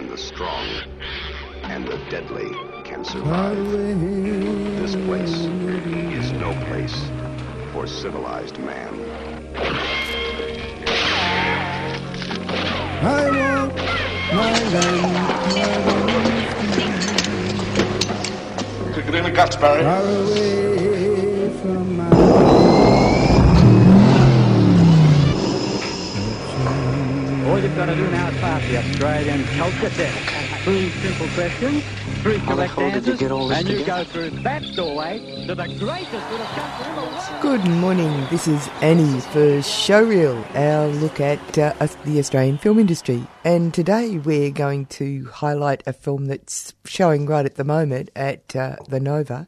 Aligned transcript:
and 0.00 0.08
the 0.08 0.16
strong 0.16 0.66
and 1.64 1.86
the 1.86 1.98
deadly 2.08 2.50
can 2.84 3.04
survive. 3.04 3.54
This 4.80 4.96
place 5.04 5.30
is 5.30 6.32
no 6.32 6.54
place 6.68 6.98
for 7.74 7.86
civilized 7.86 8.58
man. 8.60 8.94
I 13.02 13.30
want 13.30 13.76
my 14.32 14.52
land 14.72 15.34
Kick 18.94 19.06
it 19.06 19.14
in 19.14 19.24
the 19.24 19.30
guts, 19.30 19.56
Barry. 19.56 19.82
far 19.82 20.00
away 20.00 21.50
from 21.60 21.96
my 21.98 22.99
All 27.60 27.66
you've 27.66 27.76
got 27.76 27.86
to 27.86 27.94
do 27.94 28.10
now 28.10 28.28
is 28.30 28.38
pass 28.38 28.66
the 28.70 28.78
Australian 28.78 29.44
culture 29.44 29.90
test. 29.90 30.64
Three 30.64 30.88
simple 30.88 31.28
questions, 31.34 31.84
three 32.22 32.38
correct 32.38 32.72
hell 32.72 32.90
did 32.90 33.04
you 33.04 33.12
answers, 33.12 33.20
get 33.20 33.30
all 33.30 33.48
this 33.48 33.58
and 33.58 33.68
you 33.68 33.78
together? 33.80 34.04
go 34.04 34.10
through 34.10 34.30
that 34.30 34.62
doorway 34.74 35.46
to 35.46 35.54
the 35.54 35.66
greatest 35.78 36.30
little 36.30 36.46
country 36.46 36.88
in 36.88 36.94
the 36.94 37.02
world. 37.02 37.42
Good 37.42 37.70
morning, 37.72 38.26
this 38.30 38.48
is 38.48 38.66
Annie 38.80 39.20
for 39.20 39.58
Showreel, 39.60 40.56
our 40.56 40.86
look 40.86 41.20
at 41.20 41.58
uh, 41.58 41.74
the 42.06 42.18
Australian 42.18 42.56
film 42.56 42.78
industry. 42.78 43.26
And 43.44 43.74
today 43.74 44.16
we're 44.16 44.52
going 44.52 44.86
to 44.86 45.26
highlight 45.26 45.82
a 45.86 45.92
film 45.92 46.24
that's 46.24 46.72
showing 46.86 47.26
right 47.26 47.44
at 47.44 47.56
the 47.56 47.64
moment 47.64 48.08
at 48.16 48.56
uh, 48.56 48.76
the 48.88 49.00
Nova. 49.00 49.46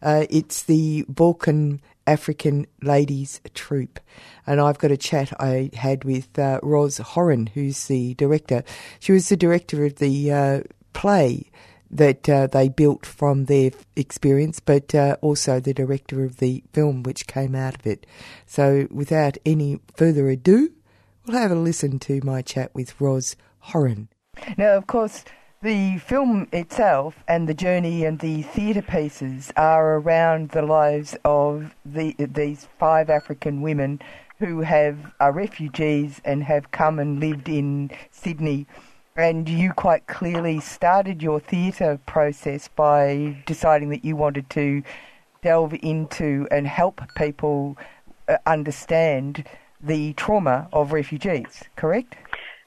Uh, 0.00 0.24
it's 0.30 0.62
the 0.62 1.04
Baulkham 1.04 1.80
African 2.06 2.66
Ladies 2.82 3.40
Troupe. 3.54 4.00
And 4.46 4.60
I've 4.60 4.78
got 4.78 4.90
a 4.90 4.96
chat 4.96 5.32
I 5.40 5.70
had 5.74 6.04
with 6.04 6.38
uh, 6.38 6.60
Ros 6.62 6.98
Horin, 6.98 7.46
who's 7.48 7.86
the 7.86 8.14
director. 8.14 8.64
She 9.00 9.12
was 9.12 9.28
the 9.28 9.36
director 9.36 9.84
of 9.84 9.96
the 9.96 10.32
uh, 10.32 10.60
play 10.92 11.50
that 11.90 12.28
uh, 12.28 12.46
they 12.46 12.68
built 12.68 13.04
from 13.04 13.44
their 13.44 13.70
experience, 13.96 14.60
but 14.60 14.94
uh, 14.94 15.16
also 15.20 15.60
the 15.60 15.74
director 15.74 16.24
of 16.24 16.38
the 16.38 16.64
film 16.72 17.02
which 17.02 17.26
came 17.26 17.54
out 17.54 17.74
of 17.74 17.86
it. 17.86 18.06
So, 18.46 18.88
without 18.90 19.36
any 19.44 19.78
further 19.94 20.28
ado, 20.30 20.72
we'll 21.26 21.38
have 21.38 21.50
a 21.50 21.54
listen 21.54 21.98
to 22.00 22.20
my 22.24 22.40
chat 22.40 22.74
with 22.74 22.98
Roz 23.00 23.36
Horin. 23.58 24.08
Now, 24.56 24.76
of 24.76 24.86
course, 24.86 25.24
the 25.62 25.96
film 25.98 26.48
itself 26.52 27.22
and 27.28 27.48
the 27.48 27.54
journey 27.54 28.04
and 28.04 28.18
the 28.18 28.42
theatre 28.42 28.82
pieces 28.82 29.52
are 29.56 29.98
around 29.98 30.50
the 30.50 30.62
lives 30.62 31.16
of 31.24 31.72
the, 31.86 32.14
these 32.18 32.68
five 32.78 33.08
African 33.08 33.62
women 33.62 34.00
who 34.40 34.62
have 34.62 35.12
are 35.20 35.30
refugees 35.30 36.20
and 36.24 36.42
have 36.42 36.72
come 36.72 36.98
and 36.98 37.20
lived 37.20 37.48
in 37.48 37.92
Sydney 38.10 38.66
and 39.14 39.48
you 39.48 39.72
quite 39.72 40.06
clearly 40.08 40.58
started 40.58 41.22
your 41.22 41.38
theatre 41.38 42.00
process 42.06 42.68
by 42.74 43.40
deciding 43.46 43.90
that 43.90 44.04
you 44.04 44.16
wanted 44.16 44.50
to 44.50 44.82
delve 45.42 45.74
into 45.80 46.48
and 46.50 46.66
help 46.66 47.00
people 47.16 47.76
uh, 48.26 48.36
understand 48.46 49.46
the 49.80 50.12
trauma 50.14 50.68
of 50.72 50.92
refugees, 50.92 51.62
correct? 51.76 52.16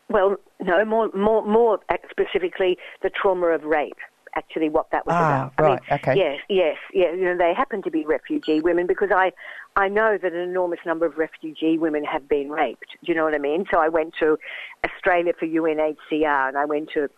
Well, 0.07 0.37
no, 0.63 0.85
more, 0.85 1.09
more, 1.13 1.45
more 1.45 1.79
specifically, 2.09 2.77
the 3.01 3.09
trauma 3.09 3.47
of 3.47 3.63
rape. 3.63 3.97
Actually, 4.37 4.67
what 4.67 4.91
that 4.91 5.05
was 5.05 5.15
Ah, 5.17 5.45
about. 5.45 5.53
I 5.57 5.61
right, 5.61 5.81
mean, 5.89 5.99
okay. 5.99 6.15
Yes, 6.17 6.39
yes, 6.49 6.77
yeah. 6.93 7.13
You 7.13 7.23
know, 7.23 7.37
they 7.37 7.53
happen 7.53 7.81
to 7.83 7.89
be 7.89 8.03
refugee 8.05 8.59
women 8.59 8.85
because 8.85 9.07
I, 9.09 9.31
I 9.77 9.87
know 9.87 10.17
that 10.21 10.33
an 10.33 10.39
enormous 10.39 10.79
number 10.85 11.05
of 11.05 11.17
refugee 11.17 11.77
women 11.77 12.03
have 12.03 12.27
been 12.27 12.49
raped. 12.49 12.97
Do 13.01 13.13
you 13.13 13.15
know 13.15 13.23
what 13.23 13.33
I 13.33 13.37
mean? 13.37 13.63
So 13.71 13.79
I 13.79 13.87
went 13.87 14.13
to 14.19 14.37
Australia 14.83 15.31
for 15.39 15.45
UNHCR 15.45 16.49
and 16.49 16.57
I 16.57 16.65
went 16.65 16.89
to 16.95 17.09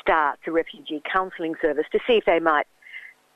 START, 0.00 0.40
the 0.44 0.50
Refugee 0.50 1.00
Counselling 1.10 1.54
Service, 1.62 1.86
to 1.92 2.00
see 2.08 2.14
if 2.14 2.24
they 2.24 2.40
might 2.40 2.66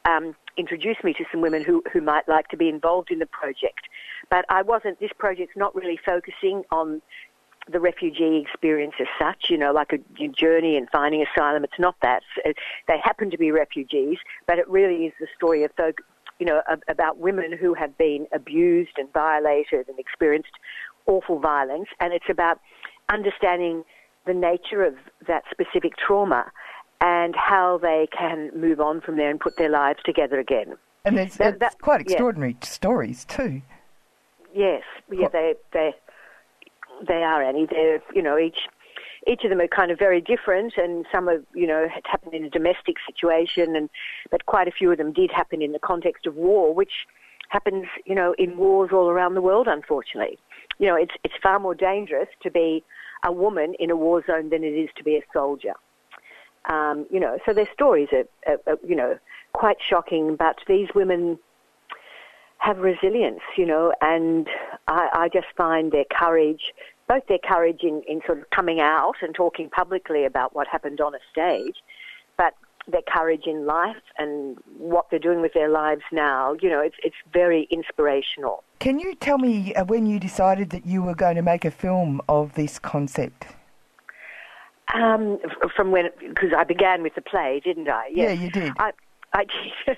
um, 0.04 0.34
introduce 0.56 0.96
me 1.04 1.12
to 1.14 1.24
some 1.30 1.40
women 1.40 1.62
who, 1.62 1.82
who 1.92 2.00
might 2.00 2.28
like 2.28 2.48
to 2.48 2.56
be 2.56 2.68
involved 2.68 3.10
in 3.10 3.20
the 3.20 3.26
project. 3.26 3.88
But 4.30 4.44
I 4.48 4.62
wasn't, 4.62 4.98
this 5.00 5.12
project's 5.16 5.56
not 5.56 5.74
really 5.74 5.98
focusing 6.04 6.64
on 6.72 7.02
the 7.70 7.80
refugee 7.80 8.38
experience 8.46 8.94
as 9.00 9.06
such, 9.18 9.50
you 9.50 9.58
know, 9.58 9.72
like 9.72 9.92
a 9.92 10.28
journey 10.28 10.76
and 10.76 10.88
finding 10.90 11.22
asylum. 11.24 11.64
It's 11.64 11.78
not 11.78 11.96
that. 12.02 12.22
They 12.44 12.98
happen 13.02 13.30
to 13.30 13.38
be 13.38 13.50
refugees, 13.50 14.18
but 14.46 14.58
it 14.58 14.68
really 14.68 15.06
is 15.06 15.12
the 15.20 15.26
story 15.36 15.64
of 15.64 15.70
folk, 15.76 15.98
you 16.38 16.46
know, 16.46 16.62
about 16.88 17.18
women 17.18 17.52
who 17.52 17.74
have 17.74 17.96
been 17.98 18.26
abused 18.32 18.92
and 18.96 19.12
violated 19.12 19.88
and 19.88 19.98
experienced 19.98 20.52
awful 21.06 21.38
violence. 21.38 21.88
And 22.00 22.12
it's 22.12 22.28
about 22.30 22.60
understanding 23.08 23.84
the 24.26 24.34
nature 24.34 24.84
of 24.84 24.94
that 25.26 25.44
specific 25.50 25.96
trauma 25.96 26.50
and 27.00 27.34
how 27.36 27.78
they 27.78 28.08
can 28.16 28.50
move 28.54 28.80
on 28.80 29.00
from 29.00 29.16
there 29.16 29.30
and 29.30 29.38
put 29.40 29.56
their 29.56 29.70
lives 29.70 30.00
together 30.04 30.38
again. 30.38 30.76
And 31.04 31.16
there's, 31.16 31.36
That- 31.36 31.54
it's 31.54 31.58
that- 31.60 31.80
quite 31.80 32.00
yeah. 32.00 32.12
extraordinary 32.12 32.56
stories 32.62 33.24
too. 33.24 33.62
Yes, 34.54 34.82
yeah, 35.12 35.28
they 35.28 35.54
they 35.72 35.94
they 37.06 37.22
are 37.22 37.42
Annie. 37.42 37.66
They're 37.66 38.02
you 38.14 38.22
know 38.22 38.38
each 38.38 38.68
each 39.26 39.44
of 39.44 39.50
them 39.50 39.60
are 39.60 39.68
kind 39.68 39.90
of 39.90 39.98
very 39.98 40.20
different, 40.20 40.74
and 40.76 41.06
some 41.12 41.28
are 41.28 41.42
you 41.54 41.66
know 41.66 41.88
had 41.88 42.04
happened 42.06 42.34
in 42.34 42.44
a 42.44 42.50
domestic 42.50 42.96
situation, 43.06 43.76
and 43.76 43.90
but 44.30 44.46
quite 44.46 44.68
a 44.68 44.72
few 44.72 44.90
of 44.90 44.98
them 44.98 45.12
did 45.12 45.30
happen 45.30 45.62
in 45.62 45.72
the 45.72 45.78
context 45.78 46.26
of 46.26 46.34
war, 46.34 46.74
which 46.74 47.06
happens 47.48 47.86
you 48.04 48.14
know 48.14 48.34
in 48.38 48.56
wars 48.56 48.90
all 48.92 49.08
around 49.08 49.34
the 49.34 49.42
world. 49.42 49.68
Unfortunately, 49.68 50.38
you 50.78 50.86
know 50.86 50.96
it's 50.96 51.14
it's 51.24 51.34
far 51.42 51.58
more 51.58 51.74
dangerous 51.74 52.28
to 52.42 52.50
be 52.50 52.84
a 53.24 53.32
woman 53.32 53.74
in 53.78 53.90
a 53.90 53.96
war 53.96 54.22
zone 54.26 54.50
than 54.50 54.62
it 54.62 54.74
is 54.74 54.90
to 54.96 55.04
be 55.04 55.16
a 55.16 55.22
soldier. 55.32 55.74
Um, 56.68 57.06
you 57.10 57.18
know, 57.18 57.38
so 57.46 57.54
their 57.54 57.68
stories 57.72 58.08
are, 58.12 58.24
are, 58.46 58.58
are 58.66 58.78
you 58.86 58.96
know 58.96 59.18
quite 59.52 59.78
shocking, 59.80 60.36
but 60.36 60.58
these 60.66 60.88
women 60.94 61.38
have 62.58 62.78
resilience, 62.78 63.40
you 63.56 63.64
know, 63.64 63.92
and 64.00 64.48
I, 64.88 65.08
I 65.12 65.28
just 65.28 65.46
find 65.56 65.92
their 65.92 66.04
courage, 66.10 66.74
both 67.08 67.26
their 67.28 67.38
courage 67.38 67.82
in, 67.82 68.02
in 68.06 68.20
sort 68.26 68.38
of 68.38 68.50
coming 68.50 68.80
out 68.80 69.14
and 69.22 69.34
talking 69.34 69.70
publicly 69.70 70.24
about 70.24 70.54
what 70.54 70.66
happened 70.66 71.00
on 71.00 71.14
a 71.14 71.18
stage, 71.30 71.76
but 72.36 72.54
their 72.88 73.02
courage 73.02 73.46
in 73.46 73.66
life 73.66 73.96
and 74.18 74.58
what 74.78 75.06
they're 75.10 75.18
doing 75.18 75.40
with 75.40 75.52
their 75.52 75.68
lives 75.68 76.02
now, 76.10 76.56
you 76.60 76.68
know, 76.68 76.80
it's, 76.80 76.96
it's 77.04 77.16
very 77.32 77.68
inspirational. 77.70 78.64
Can 78.80 78.98
you 78.98 79.14
tell 79.14 79.38
me 79.38 79.74
uh, 79.74 79.84
when 79.84 80.06
you 80.06 80.18
decided 80.18 80.70
that 80.70 80.86
you 80.86 81.02
were 81.02 81.14
going 81.14 81.36
to 81.36 81.42
make 81.42 81.64
a 81.64 81.70
film 81.70 82.20
of 82.28 82.54
this 82.54 82.78
concept? 82.78 83.46
Um, 84.94 85.38
from 85.76 85.90
when, 85.90 86.08
because 86.18 86.50
I 86.56 86.64
began 86.64 87.02
with 87.02 87.14
the 87.14 87.20
play, 87.20 87.60
didn't 87.62 87.88
I? 87.88 88.08
Yeah, 88.10 88.32
you 88.32 88.50
did. 88.50 88.72
I, 88.78 88.92
I, 89.32 89.44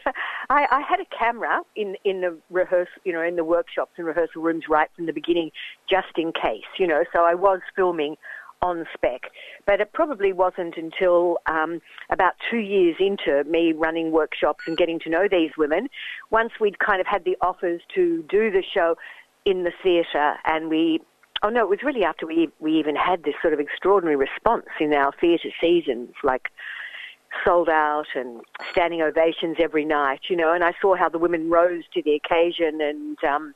I, 0.50 0.66
I 0.70 0.80
had 0.80 1.00
a 1.00 1.06
camera 1.16 1.60
in 1.76 1.96
in 2.04 2.20
the 2.20 2.36
rehearsal, 2.50 2.92
you 3.04 3.12
know, 3.12 3.22
in 3.22 3.36
the 3.36 3.44
workshops 3.44 3.92
and 3.96 4.06
rehearsal 4.06 4.42
rooms 4.42 4.64
right 4.68 4.88
from 4.96 5.06
the 5.06 5.12
beginning, 5.12 5.50
just 5.88 6.16
in 6.16 6.32
case, 6.32 6.64
you 6.78 6.86
know. 6.86 7.04
So 7.12 7.24
I 7.24 7.34
was 7.34 7.60
filming 7.76 8.16
on 8.62 8.86
spec, 8.94 9.22
but 9.66 9.80
it 9.80 9.92
probably 9.92 10.32
wasn't 10.32 10.76
until 10.76 11.38
um, 11.46 11.81
about 12.10 12.34
two 12.50 12.58
years 12.58 12.96
into 13.00 13.43
me 13.44 13.72
running 13.72 14.12
workshops 14.12 14.64
and 14.66 14.76
getting 14.76 14.99
to 15.00 15.08
know 15.08 15.26
these 15.31 15.50
women, 15.56 15.88
once 16.31 16.52
we'd 16.60 16.78
kind 16.78 17.00
of 17.00 17.06
had 17.06 17.25
the 17.25 17.37
offers 17.40 17.81
to 17.94 18.22
do 18.28 18.50
the 18.50 18.62
show 18.75 18.96
in 19.44 19.64
the 19.64 19.72
theatre, 19.82 20.34
and 20.44 20.69
we. 20.69 21.00
Oh 21.43 21.49
no! 21.49 21.62
It 21.62 21.70
was 21.70 21.82
really 21.82 22.05
after 22.05 22.26
we 22.26 22.50
we 22.58 22.78
even 22.78 22.94
had 22.96 23.22
this 23.22 23.34
sort 23.40 23.55
of 23.55 23.60
extraordinary 23.60 24.16
response 24.16 24.66
in 24.78 24.93
our 24.93 25.10
theatre 25.19 25.49
seasons, 25.58 26.10
like 26.22 26.50
sold 27.44 27.69
out 27.69 28.06
and 28.15 28.41
standing 28.73 29.03
ovations 29.03 29.56
every 29.61 29.85
night, 29.85 30.21
you 30.29 30.37
know, 30.37 30.53
and 30.53 30.65
I 30.65 30.73
saw 30.81 30.97
how 30.97 31.09
the 31.09 31.19
women 31.19 31.50
rose 31.50 31.85
to 31.94 32.03
the 32.03 32.15
occasion 32.15 32.81
and, 32.81 33.23
um, 33.25 33.55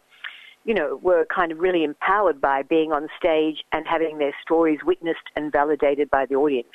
you 0.65 0.75
know, 0.75 0.99
were 1.03 1.27
kind 1.27 1.53
of 1.53 1.59
really 1.59 1.85
empowered 1.85 2.41
by 2.41 2.63
being 2.63 2.93
on 2.93 3.09
stage 3.19 3.65
and 3.73 3.87
having 3.87 4.19
their 4.19 4.35
stories 4.43 4.81
witnessed 4.85 5.29
and 5.37 5.53
validated 5.53 6.11
by 6.11 6.27
the 6.27 6.37
audience. 6.37 6.69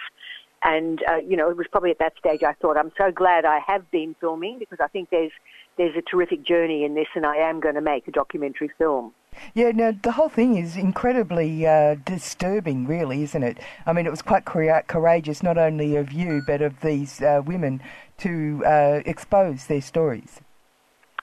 And, 0.62 1.02
uh, 1.10 1.18
you 1.18 1.38
know, 1.38 1.50
it 1.50 1.58
was 1.58 1.68
probably 1.72 1.92
at 1.92 2.00
that 2.00 2.18
stage 2.18 2.44
I 2.44 2.54
thought, 2.54 2.78
I'm 2.78 2.92
so 2.98 3.12
glad 3.12 3.46
I 3.46 3.60
have 3.66 3.90
been 3.92 4.16
filming 4.20 4.60
because 4.60 4.80
I 4.82 4.88
think 4.88 5.10
there's, 5.10 5.32
there's 5.78 5.96
a 5.96 6.02
terrific 6.02 6.44
journey 6.44 6.84
in 6.84 6.96
this 6.96 7.08
and 7.16 7.26
I 7.26 7.38
am 7.38 7.62
going 7.62 7.76
to 7.76 7.82
make 7.82 8.08
a 8.08 8.12
documentary 8.12 8.70
film. 8.78 9.14
Yeah, 9.54 9.72
now 9.72 9.94
the 10.02 10.12
whole 10.12 10.30
thing 10.30 10.58
is 10.58 10.76
incredibly 10.76 11.66
uh, 11.66 11.96
disturbing, 12.06 12.86
really, 12.86 13.24
isn't 13.24 13.44
it? 13.44 13.58
I 13.86 13.94
mean, 13.94 14.06
it 14.06 14.10
was 14.10 14.22
quite 14.22 14.46
courageous, 14.46 15.42
not 15.42 15.58
only 15.58 15.96
of 15.96 16.12
you, 16.12 16.42
but 16.46 16.62
of 16.62 16.82
these 16.82 17.22
uh, 17.22 17.42
women 17.46 17.82
to 18.20 18.64
uh, 18.66 19.02
expose 19.06 19.66
their 19.66 19.82
stories. 19.82 20.42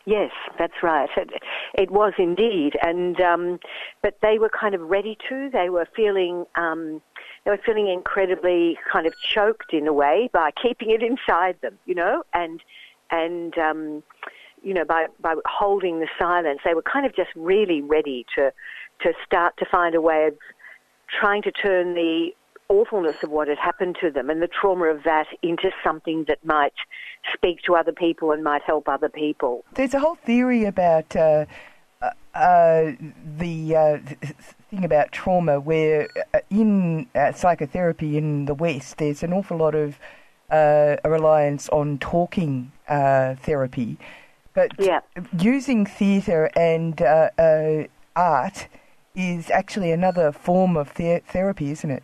Yes, 0.07 0.31
that's 0.57 0.83
right. 0.85 1.09
It, 1.17 1.31
it 1.75 1.91
was 1.91 2.13
indeed, 2.17 2.75
and 2.81 3.21
um, 3.21 3.59
but 4.03 4.19
they 4.23 4.39
were 4.39 4.49
kind 4.49 4.75
of 4.75 4.81
ready 4.83 5.19
to. 5.29 5.51
They 5.53 5.69
were 5.69 5.89
feeling 5.97 6.47
um, 6.55 7.03
they 7.45 7.51
were 7.51 7.61
feeling 7.65 7.89
incredibly 7.89 8.79
kind 8.91 9.09
of 9.09 9.15
choked 9.19 9.73
in 9.73 9.89
a 9.89 9.93
way 9.93 10.31
by 10.33 10.53
keeping 10.63 10.91
it 10.91 11.03
inside 11.03 11.57
them, 11.61 11.77
you 11.87 11.97
know, 11.97 12.23
and 12.33 12.63
and 13.11 13.59
um, 13.59 14.05
you 14.67 14.75
know 14.75 14.85
by 14.85 15.07
by 15.21 15.35
holding 15.47 16.01
the 16.01 16.09
silence. 16.19 16.61
They 16.65 16.75
were 16.75 16.83
kind 16.83 17.07
of 17.07 17.15
just 17.15 17.31
really 17.37 17.81
ready 17.81 18.27
to 18.35 18.53
to 19.03 19.13
start 19.25 19.55
to 19.59 19.65
find 19.71 19.95
a 19.95 20.01
way 20.01 20.27
of 20.27 20.35
trying 21.21 21.43
to 21.43 21.53
turn 21.53 21.95
the 21.95 22.31
awfulness 22.69 23.15
of 23.23 23.31
what 23.31 23.47
had 23.47 23.59
happened 23.59 23.97
to 24.01 24.11
them 24.11 24.29
and 24.29 24.43
the 24.43 24.49
trauma 24.49 24.87
of 24.87 25.05
that 25.05 25.27
into 25.41 25.71
something 25.85 26.25
that 26.27 26.45
might 26.45 26.73
speak 27.33 27.63
to 27.63 27.77
other 27.77 27.93
people 27.93 28.33
and 28.33 28.43
might 28.43 28.63
help 28.63 28.89
other 28.89 29.09
people. 29.09 29.65
There's 29.75 29.95
a 29.95 30.01
whole 30.01 30.17
theory 30.17 30.65
about 30.65 31.15
uh, 31.15 31.47
uh, 32.03 32.11
uh 32.35 32.93
the 33.39 33.77
uh, 33.77 33.99
thing 34.69 34.85
about 34.85 35.13
trauma 35.13 35.61
where 35.61 36.09
uh, 36.35 36.41
in 36.51 37.07
uh, 37.15 37.31
psychotherapy 37.31 38.19
in 38.19 38.47
the 38.47 38.55
West 38.55 38.99
there's 38.99 39.23
an 39.23 39.33
awful 39.33 39.59
lot 39.59 39.77
of 39.77 40.01
a 40.51 40.99
reliance 41.05 41.69
on 41.69 41.99
talking 41.99 42.73
therapy. 42.89 43.97
But 44.57 44.73
yeah. 44.79 45.01
using 45.39 45.85
theatre 45.85 46.51
and 46.57 47.01
uh, 47.03 47.29
uh, 47.39 47.85
art 48.17 48.69
is 49.15 49.51
actually 49.51 49.93
another 49.93 50.33
form 50.33 50.79
of 50.79 50.95
the- 50.95 51.21
therapy, 51.29 51.71
isn't 51.71 51.91
it? 51.91 52.03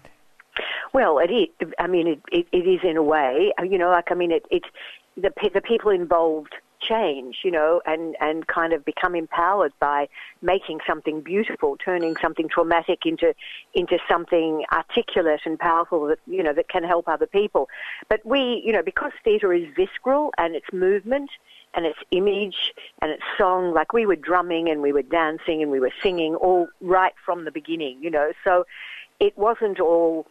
Well, 0.92 1.18
it 1.18 1.30
is. 1.32 1.72
I 1.78 1.86
mean, 1.86 2.06
it, 2.06 2.20
it, 2.30 2.46
it 2.52 2.68
is 2.68 2.80
in 2.84 2.98
a 2.98 3.02
way. 3.02 3.52
You 3.66 3.78
know, 3.78 3.88
like 3.88 4.12
I 4.12 4.14
mean, 4.14 4.30
it, 4.30 4.44
it 4.50 4.64
the 5.16 5.30
the 5.54 5.62
people 5.62 5.90
involved 5.90 6.54
change, 6.88 7.38
you 7.44 7.50
know, 7.50 7.80
and 7.86 8.16
and 8.20 8.46
kind 8.46 8.72
of 8.72 8.84
become 8.84 9.14
empowered 9.14 9.72
by 9.80 10.08
making 10.40 10.80
something 10.86 11.20
beautiful, 11.20 11.76
turning 11.76 12.16
something 12.20 12.48
traumatic 12.48 13.00
into 13.06 13.34
into 13.74 13.98
something 14.08 14.64
articulate 14.72 15.40
and 15.44 15.58
powerful 15.58 16.06
that 16.06 16.18
you 16.26 16.42
know 16.42 16.52
that 16.52 16.68
can 16.68 16.84
help 16.84 17.08
other 17.08 17.26
people. 17.26 17.68
But 18.08 18.24
we, 18.24 18.62
you 18.64 18.72
know, 18.72 18.82
because 18.82 19.12
theatre 19.24 19.52
is 19.52 19.66
visceral 19.76 20.32
and 20.38 20.54
it's 20.54 20.72
movement 20.72 21.30
and 21.74 21.86
it's 21.86 21.98
image 22.10 22.72
and 23.00 23.10
it's 23.10 23.22
song, 23.38 23.72
like 23.72 23.92
we 23.92 24.06
were 24.06 24.16
drumming 24.16 24.68
and 24.68 24.82
we 24.82 24.92
were 24.92 25.02
dancing 25.02 25.62
and 25.62 25.70
we 25.70 25.80
were 25.80 25.92
singing 26.02 26.34
all 26.34 26.68
right 26.80 27.14
from 27.24 27.44
the 27.44 27.50
beginning, 27.50 28.02
you 28.02 28.10
know. 28.10 28.32
So 28.44 28.64
it 29.20 29.36
wasn't 29.38 29.80
all 29.80 30.26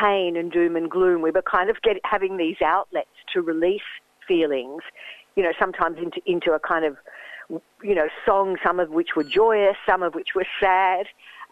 pain 0.00 0.36
and 0.36 0.50
doom 0.50 0.76
and 0.76 0.90
gloom. 0.90 1.22
We 1.22 1.30
were 1.30 1.42
kind 1.42 1.70
of 1.70 1.80
get, 1.82 1.98
having 2.04 2.36
these 2.36 2.56
outlets 2.64 3.08
to 3.34 3.40
release 3.40 3.82
feelings, 4.26 4.82
you 5.36 5.42
know, 5.42 5.52
sometimes 5.58 5.98
into, 5.98 6.20
into 6.26 6.52
a 6.52 6.58
kind 6.58 6.84
of, 6.84 6.96
you 7.82 7.94
know, 7.94 8.08
song, 8.24 8.56
some 8.64 8.80
of 8.80 8.90
which 8.90 9.10
were 9.16 9.24
joyous, 9.24 9.76
some 9.86 10.02
of 10.02 10.14
which 10.14 10.30
were 10.34 10.46
sad. 10.60 11.06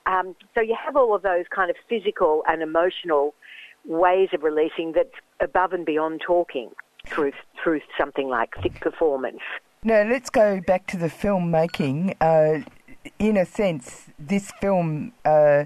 Um, 0.06 0.34
so 0.54 0.60
you 0.60 0.76
have 0.84 0.96
all 0.96 1.14
of 1.14 1.22
those 1.22 1.44
kind 1.54 1.70
of 1.70 1.76
physical 1.88 2.42
and 2.46 2.62
emotional 2.62 3.34
ways 3.84 4.28
of 4.32 4.42
releasing 4.42 4.92
that's 4.92 5.14
above 5.40 5.72
and 5.72 5.84
beyond 5.84 6.20
talking 6.24 6.70
through 7.06 7.32
through 7.62 7.80
something 7.98 8.28
like 8.28 8.50
thick 8.62 8.80
performance. 8.80 9.40
Now 9.82 10.02
let's 10.02 10.30
go 10.30 10.60
back 10.60 10.86
to 10.88 10.96
the 10.96 11.06
filmmaking. 11.06 12.14
Uh, 12.20 12.64
in 13.18 13.36
a 13.36 13.46
sense, 13.46 14.10
this 14.18 14.52
film 14.60 15.12
uh, 15.24 15.64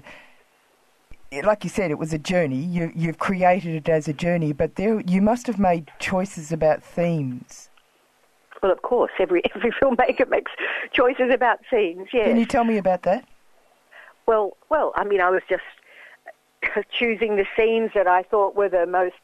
like 1.43 1.63
you 1.63 1.69
said, 1.69 1.89
it 1.89 1.97
was 1.97 2.13
a 2.13 2.19
journey. 2.19 2.59
You, 2.59 2.91
you've 2.95 3.17
created 3.17 3.75
it 3.75 3.89
as 3.89 4.07
a 4.07 4.13
journey, 4.13 4.53
but 4.53 4.75
there 4.75 5.01
you 5.01 5.21
must 5.21 5.47
have 5.47 5.57
made 5.57 5.91
choices 5.99 6.51
about 6.51 6.83
themes. 6.83 7.69
Well, 8.63 8.71
of 8.71 8.81
course, 8.81 9.11
every 9.19 9.43
every 9.55 9.71
filmmaker 9.71 10.27
makes 10.27 10.51
choices 10.91 11.29
about 11.31 11.59
scenes. 11.69 12.07
Yes. 12.11 12.27
Can 12.27 12.37
you 12.37 12.45
tell 12.45 12.63
me 12.63 12.77
about 12.77 13.03
that? 13.03 13.27
Well, 14.25 14.55
well, 14.69 14.93
I 14.95 15.03
mean, 15.03 15.19
I 15.19 15.29
was 15.29 15.41
just 15.49 15.63
choosing 16.97 17.35
the 17.35 17.45
scenes 17.57 17.91
that 17.93 18.07
I 18.07 18.23
thought 18.23 18.55
were 18.55 18.69
the 18.69 18.87
most 18.87 19.15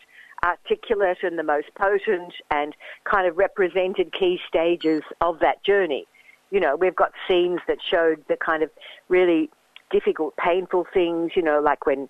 articulate 0.44 1.19
and 1.24 1.39
the 1.39 1.44
most 1.44 1.68
potent 1.75 2.33
and 2.51 2.75
kind 3.06 3.27
of 3.27 3.38
represented 3.38 4.13
key 4.13 4.39
stages 4.47 5.03
of 5.21 5.39
that 5.39 5.63
journey. 5.63 6.06
You 6.51 6.59
know, 6.59 6.75
we've 6.75 6.95
got 6.95 7.12
scenes 7.27 7.62
that 7.68 7.77
showed 7.81 8.24
the 8.27 8.36
kind 8.36 8.63
of 8.63 8.69
really 9.07 9.50
difficult, 9.91 10.36
painful 10.38 10.86
things, 10.94 11.31
you 11.36 11.41
know, 11.41 11.59
like 11.59 11.86
when, 11.86 12.07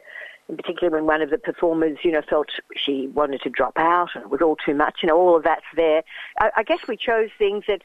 in 0.49 0.57
particular, 0.57 0.89
when 0.91 1.05
one 1.05 1.21
of 1.21 1.29
the 1.29 1.37
performers, 1.37 1.99
you 2.03 2.11
know, 2.11 2.21
felt 2.27 2.47
she 2.75 3.07
wanted 3.13 3.41
to 3.41 3.49
drop 3.49 3.77
out 3.77 4.09
and 4.15 4.23
it 4.23 4.29
was 4.29 4.41
all 4.41 4.55
too 4.55 4.73
much, 4.73 4.99
you 5.03 5.07
know, 5.07 5.15
all 5.15 5.37
of 5.37 5.43
that's 5.43 5.61
there. 5.75 6.03
I, 6.39 6.49
I 6.57 6.63
guess 6.63 6.79
we 6.87 6.97
chose 6.97 7.29
things 7.37 7.65
that, 7.67 7.83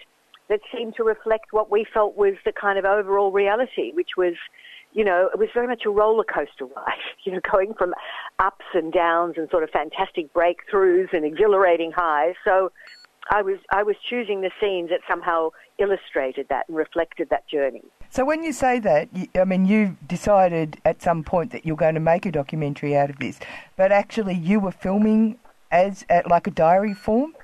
that 0.49 0.61
seemed 0.75 0.96
to 0.96 1.05
reflect 1.05 1.52
what 1.52 1.70
we 1.70 1.84
felt 1.84 2.16
was 2.16 2.34
the 2.44 2.52
kind 2.52 2.78
of 2.78 2.87
overall 2.87 3.31
reality, 3.31 3.93
which 3.93 4.16
was, 4.16 4.34
you 4.94 5.05
know, 5.05 5.28
it 5.32 5.38
was 5.38 5.50
very 5.52 5.66
much 5.66 5.84
a 5.84 5.90
roller 5.90 6.25
coaster 6.25 6.64
ride, 6.64 6.99
you 7.25 7.32
know, 7.32 7.40
going 7.50 7.75
from 7.75 7.93
ups 8.38 8.64
and 8.72 8.93
downs 8.93 9.34
and 9.37 9.50
sort 9.50 9.62
of 9.62 9.70
fantastic 9.70 10.32
breakthroughs 10.32 11.12
and 11.12 11.25
exhilarating 11.26 11.93
highs. 11.94 12.34
So 12.44 12.72
I 13.31 13.43
was 13.43 13.58
I 13.70 13.82
was 13.82 13.96
choosing 14.08 14.40
the 14.40 14.50
scenes 14.60 14.90
that 14.90 15.00
somehow 15.08 15.50
illustrated 15.78 16.49
that 16.49 16.69
and 16.69 16.76
reflected 16.76 17.28
that 17.31 17.46
journey. 17.49 17.82
So 18.14 18.25
when 18.25 18.44
you 18.44 18.52
say 18.52 18.78
that, 18.78 19.08
I 19.34 19.43
mean, 19.43 19.66
you 19.66 19.96
decided 20.06 20.81
at 20.84 21.02
some 21.02 21.25
point 21.25 21.50
that 21.50 21.66
you're 21.66 21.75
going 21.75 21.94
to 21.94 22.00
make 22.00 22.25
a 22.26 22.31
documentary 22.31 22.96
out 22.96 23.11
of 23.11 23.19
this, 23.19 23.40
but 23.76 23.90
actually 23.90 24.37
you 24.37 24.61
were 24.61 24.70
filming 24.70 25.37
as 25.72 26.06
at 26.08 26.31
like 26.31 26.46
a 26.46 26.52
diary 26.52 26.94
form. 26.94 27.34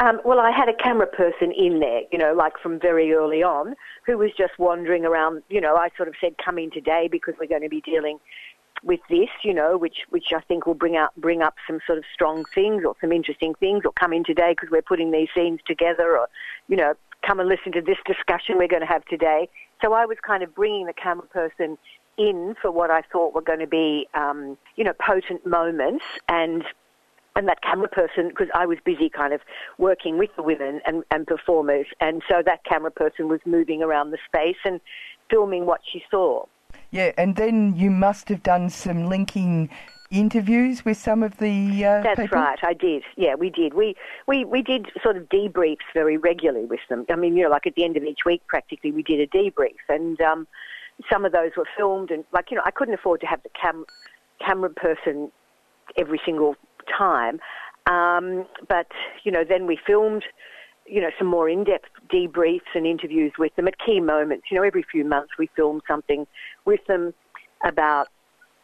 Um, 0.00 0.20
well, 0.24 0.40
I 0.40 0.50
had 0.50 0.68
a 0.68 0.74
camera 0.74 1.06
person 1.06 1.52
in 1.52 1.78
there, 1.78 2.00
you 2.10 2.18
know, 2.18 2.32
like 2.32 2.54
from 2.60 2.80
very 2.80 3.12
early 3.12 3.44
on, 3.44 3.76
who 4.04 4.18
was 4.18 4.30
just 4.36 4.58
wandering 4.58 5.04
around. 5.04 5.44
You 5.48 5.60
know, 5.60 5.76
I 5.76 5.90
sort 5.96 6.08
of 6.08 6.16
said, 6.20 6.34
"Come 6.44 6.58
in 6.58 6.72
today 6.72 7.08
because 7.08 7.34
we're 7.38 7.46
going 7.46 7.62
to 7.62 7.68
be 7.68 7.82
dealing 7.82 8.18
with 8.84 9.00
this, 9.08 9.28
you 9.44 9.54
know, 9.54 9.76
which 9.76 9.98
which 10.10 10.32
I 10.34 10.40
think 10.40 10.66
will 10.66 10.74
bring 10.74 10.96
up 10.96 11.12
bring 11.16 11.42
up 11.42 11.54
some 11.66 11.80
sort 11.86 11.98
of 11.98 12.04
strong 12.12 12.44
things 12.54 12.84
or 12.84 12.94
some 13.00 13.12
interesting 13.12 13.54
things, 13.54 13.84
or 13.84 13.92
come 13.92 14.12
in 14.12 14.24
today 14.24 14.52
because 14.52 14.70
we're 14.70 14.82
putting 14.82 15.10
these 15.10 15.28
scenes 15.34 15.60
together, 15.66 16.18
or 16.18 16.28
you 16.68 16.76
know, 16.76 16.94
come 17.26 17.40
and 17.40 17.48
listen 17.48 17.72
to 17.72 17.80
this 17.80 17.98
discussion 18.06 18.58
we're 18.58 18.68
going 18.68 18.82
to 18.82 18.86
have 18.86 19.04
today. 19.06 19.48
So 19.80 19.92
I 19.92 20.06
was 20.06 20.18
kind 20.26 20.42
of 20.42 20.54
bringing 20.54 20.86
the 20.86 20.92
camera 20.92 21.26
person 21.26 21.78
in 22.18 22.54
for 22.60 22.70
what 22.70 22.90
I 22.90 23.02
thought 23.12 23.34
were 23.34 23.40
going 23.42 23.60
to 23.60 23.66
be, 23.66 24.06
um, 24.14 24.58
you 24.76 24.84
know, 24.84 24.92
potent 25.00 25.46
moments 25.46 26.04
and 26.28 26.64
and 27.34 27.48
that 27.48 27.62
camera 27.62 27.88
person, 27.88 28.28
because 28.28 28.48
I 28.54 28.66
was 28.66 28.76
busy 28.84 29.08
kind 29.08 29.32
of 29.32 29.40
working 29.78 30.18
with 30.18 30.28
the 30.36 30.42
women 30.42 30.80
and, 30.84 31.02
and 31.10 31.26
performers, 31.26 31.86
and 32.00 32.22
so 32.28 32.42
that 32.44 32.64
camera 32.64 32.90
person 32.90 33.28
was 33.28 33.40
moving 33.46 33.82
around 33.82 34.10
the 34.10 34.18
space 34.26 34.58
and 34.64 34.80
filming 35.30 35.64
what 35.64 35.80
she 35.90 36.02
saw. 36.10 36.44
Yeah, 36.92 37.12
and 37.16 37.36
then 37.36 37.74
you 37.74 37.90
must 37.90 38.28
have 38.28 38.42
done 38.42 38.68
some 38.68 39.06
linking 39.06 39.70
interviews 40.10 40.84
with 40.84 40.98
some 40.98 41.22
of 41.22 41.38
the 41.38 41.84
uh, 41.84 42.02
That's 42.02 42.20
people? 42.20 42.38
right, 42.38 42.58
I 42.62 42.74
did. 42.74 43.02
Yeah, 43.16 43.34
we 43.34 43.48
did. 43.48 43.72
We, 43.72 43.96
we 44.28 44.44
we 44.44 44.60
did 44.60 44.88
sort 45.02 45.16
of 45.16 45.26
debriefs 45.30 45.88
very 45.94 46.18
regularly 46.18 46.66
with 46.66 46.80
them. 46.90 47.06
I 47.10 47.16
mean, 47.16 47.34
you 47.34 47.44
know, 47.44 47.50
like 47.50 47.66
at 47.66 47.74
the 47.76 47.84
end 47.84 47.96
of 47.96 48.04
each 48.04 48.20
week, 48.26 48.46
practically, 48.46 48.92
we 48.92 49.02
did 49.02 49.20
a 49.20 49.26
debrief, 49.26 49.80
and 49.88 50.20
um, 50.20 50.46
some 51.10 51.24
of 51.24 51.32
those 51.32 51.52
were 51.56 51.66
filmed. 51.76 52.10
And 52.10 52.24
like 52.30 52.50
you 52.50 52.58
know, 52.58 52.62
I 52.64 52.70
couldn't 52.70 52.94
afford 52.94 53.22
to 53.22 53.26
have 53.26 53.42
the 53.42 53.50
cam 53.58 53.86
camera 54.46 54.68
person 54.68 55.32
every 55.96 56.20
single 56.26 56.56
time, 56.86 57.40
um, 57.86 58.46
but 58.68 58.88
you 59.24 59.32
know, 59.32 59.44
then 59.48 59.66
we 59.66 59.78
filmed. 59.84 60.24
You 60.92 61.00
know, 61.00 61.10
some 61.18 61.26
more 61.26 61.48
in-depth 61.48 61.88
debriefs 62.12 62.74
and 62.74 62.86
interviews 62.86 63.32
with 63.38 63.56
them 63.56 63.66
at 63.66 63.78
key 63.78 63.98
moments. 63.98 64.44
You 64.50 64.58
know, 64.58 64.62
every 64.62 64.82
few 64.82 65.04
months 65.04 65.32
we 65.38 65.48
film 65.56 65.80
something 65.88 66.26
with 66.66 66.84
them 66.86 67.14
about 67.64 68.08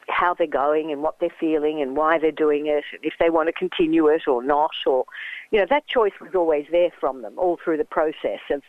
how 0.08 0.34
they're 0.34 0.46
going 0.46 0.92
and 0.92 1.02
what 1.02 1.18
they're 1.20 1.40
feeling 1.40 1.80
and 1.80 1.96
why 1.96 2.18
they're 2.18 2.30
doing 2.30 2.66
it, 2.66 2.84
if 3.02 3.14
they 3.18 3.30
want 3.30 3.46
to 3.46 3.52
continue 3.52 4.08
it 4.08 4.26
or 4.26 4.42
not, 4.42 4.72
or 4.86 5.06
you 5.50 5.58
know 5.58 5.66
that 5.70 5.86
choice 5.86 6.12
was 6.20 6.34
always 6.34 6.66
there 6.70 6.90
from 7.00 7.22
them 7.22 7.32
all 7.38 7.58
through 7.62 7.78
the 7.78 7.84
process 7.84 8.40
of. 8.50 8.62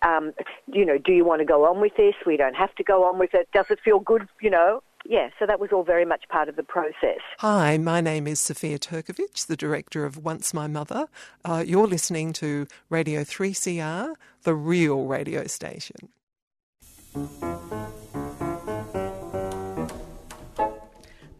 Um, 0.00 0.32
you 0.72 0.84
know, 0.84 0.96
do 0.96 1.12
you 1.12 1.24
want 1.24 1.40
to 1.40 1.44
go 1.44 1.64
on 1.64 1.80
with 1.80 1.96
this? 1.96 2.14
We 2.24 2.36
don't 2.36 2.54
have 2.54 2.72
to 2.76 2.84
go 2.84 3.02
on 3.02 3.18
with 3.18 3.34
it. 3.34 3.48
Does 3.52 3.66
it 3.68 3.80
feel 3.84 3.98
good? 3.98 4.28
You 4.40 4.50
know, 4.50 4.80
yeah, 5.08 5.30
so 5.38 5.46
that 5.46 5.58
was 5.58 5.70
all 5.72 5.84
very 5.84 6.04
much 6.04 6.24
part 6.28 6.50
of 6.50 6.56
the 6.56 6.62
process. 6.62 7.20
Hi, 7.38 7.78
my 7.78 8.02
name 8.02 8.26
is 8.26 8.38
Sophia 8.38 8.78
Turkiewicz, 8.78 9.46
the 9.46 9.56
director 9.56 10.04
of 10.04 10.18
Once 10.18 10.52
My 10.52 10.66
Mother. 10.66 11.08
Uh, 11.46 11.64
you're 11.66 11.86
listening 11.86 12.34
to 12.34 12.66
Radio 12.90 13.22
3CR, 13.22 14.14
the 14.42 14.54
real 14.54 15.06
radio 15.06 15.46
station. 15.46 16.10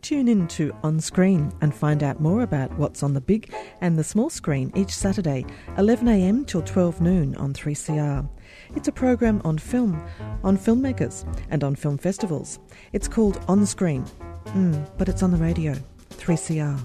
Tune 0.00 0.28
in 0.28 0.48
to 0.48 0.74
On 0.82 0.98
Screen 0.98 1.52
and 1.60 1.74
find 1.74 2.02
out 2.02 2.18
more 2.18 2.40
about 2.40 2.72
what's 2.78 3.02
on 3.02 3.12
the 3.12 3.20
big 3.20 3.52
and 3.82 3.98
the 3.98 4.04
small 4.04 4.30
screen 4.30 4.72
each 4.74 4.94
Saturday, 4.94 5.44
11am 5.76 6.46
till 6.46 6.62
12 6.62 7.02
noon 7.02 7.34
on 7.36 7.52
3CR. 7.52 8.26
It's 8.74 8.88
a 8.88 8.92
program 8.92 9.40
on 9.44 9.58
film, 9.58 10.02
on 10.44 10.56
filmmakers, 10.56 11.24
and 11.50 11.64
on 11.64 11.74
film 11.74 11.98
festivals. 11.98 12.58
It's 12.92 13.08
called 13.08 13.40
On 13.48 13.64
Screen, 13.66 14.04
mm, 14.46 14.86
but 14.98 15.08
it's 15.08 15.22
on 15.22 15.30
the 15.30 15.36
radio, 15.36 15.74
3CR. 16.10 16.78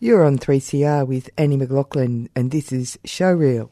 You're 0.00 0.24
on 0.24 0.38
3CR 0.38 1.06
with 1.06 1.30
Annie 1.38 1.56
McLaughlin, 1.56 2.28
and 2.36 2.50
this 2.50 2.72
is 2.72 2.98
Showreel. 3.06 3.70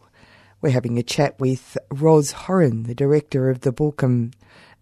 We're 0.62 0.70
having 0.70 0.96
a 0.96 1.02
chat 1.02 1.40
with 1.40 1.76
Ros 1.90 2.30
Horin, 2.30 2.84
the 2.84 2.94
director 2.94 3.50
of 3.50 3.62
the 3.62 3.72
Baulkham 3.72 4.32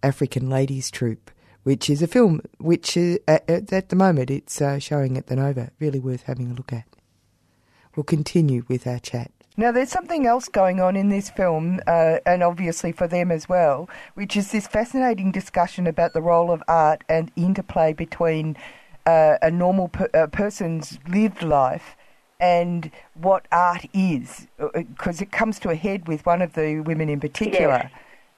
African 0.02 0.50
Ladies 0.50 0.90
Troupe, 0.90 1.30
which 1.62 1.88
is 1.88 2.02
a 2.02 2.06
film 2.06 2.42
which, 2.58 2.99
uh, 2.99 3.16
at, 3.26 3.88
the 3.88 3.96
moment, 3.96 4.30
it's 4.30 4.60
uh, 4.60 4.78
showing 4.78 5.16
at 5.16 5.28
the 5.28 5.37
Nova. 5.37 5.70
Really 5.80 5.99
worth 5.99 6.25
having 6.25 6.50
a 6.50 6.54
look 6.54 6.70
at. 6.70 6.84
We'll 7.96 8.04
continue 8.04 8.64
with 8.68 8.87
our 8.87 8.99
chat. 8.99 9.30
Now, 9.56 9.72
there's 9.72 9.88
something 9.88 10.26
else 10.26 10.49
going 10.49 10.80
on 10.80 10.96
in 10.96 11.08
this 11.08 11.30
film, 11.30 11.80
uh, 11.87 12.18
and 12.26 12.42
obviously 12.42 12.92
for 12.92 13.08
them 13.08 13.32
as 13.32 13.49
well, 13.49 13.88
which 14.12 14.37
is 14.37 14.52
this 14.52 14.66
fascinating 14.66 15.32
discussion 15.32 15.87
about 15.87 16.12
the 16.12 16.20
role 16.20 16.50
of 16.50 16.62
art 16.68 17.04
and 17.08 17.32
interplay 17.37 17.94
between 17.94 18.54
uh, 19.06 19.38
a 19.40 19.50
normal 19.50 19.88
per- 19.88 20.26
person's 20.26 20.99
lived 21.08 21.42
life 21.42 21.96
and 22.40 22.90
what 23.14 23.47
art 23.52 23.85
is, 23.92 24.49
because 24.56 25.20
uh, 25.20 25.25
it 25.25 25.30
comes 25.30 25.59
to 25.61 25.68
a 25.68 25.75
head 25.75 26.09
with 26.09 26.25
one 26.26 26.42
of 26.42 26.54
the 26.54 26.80
women 26.80 27.09
in 27.09 27.20
particular. 27.20 27.90
Yes. 27.90 27.92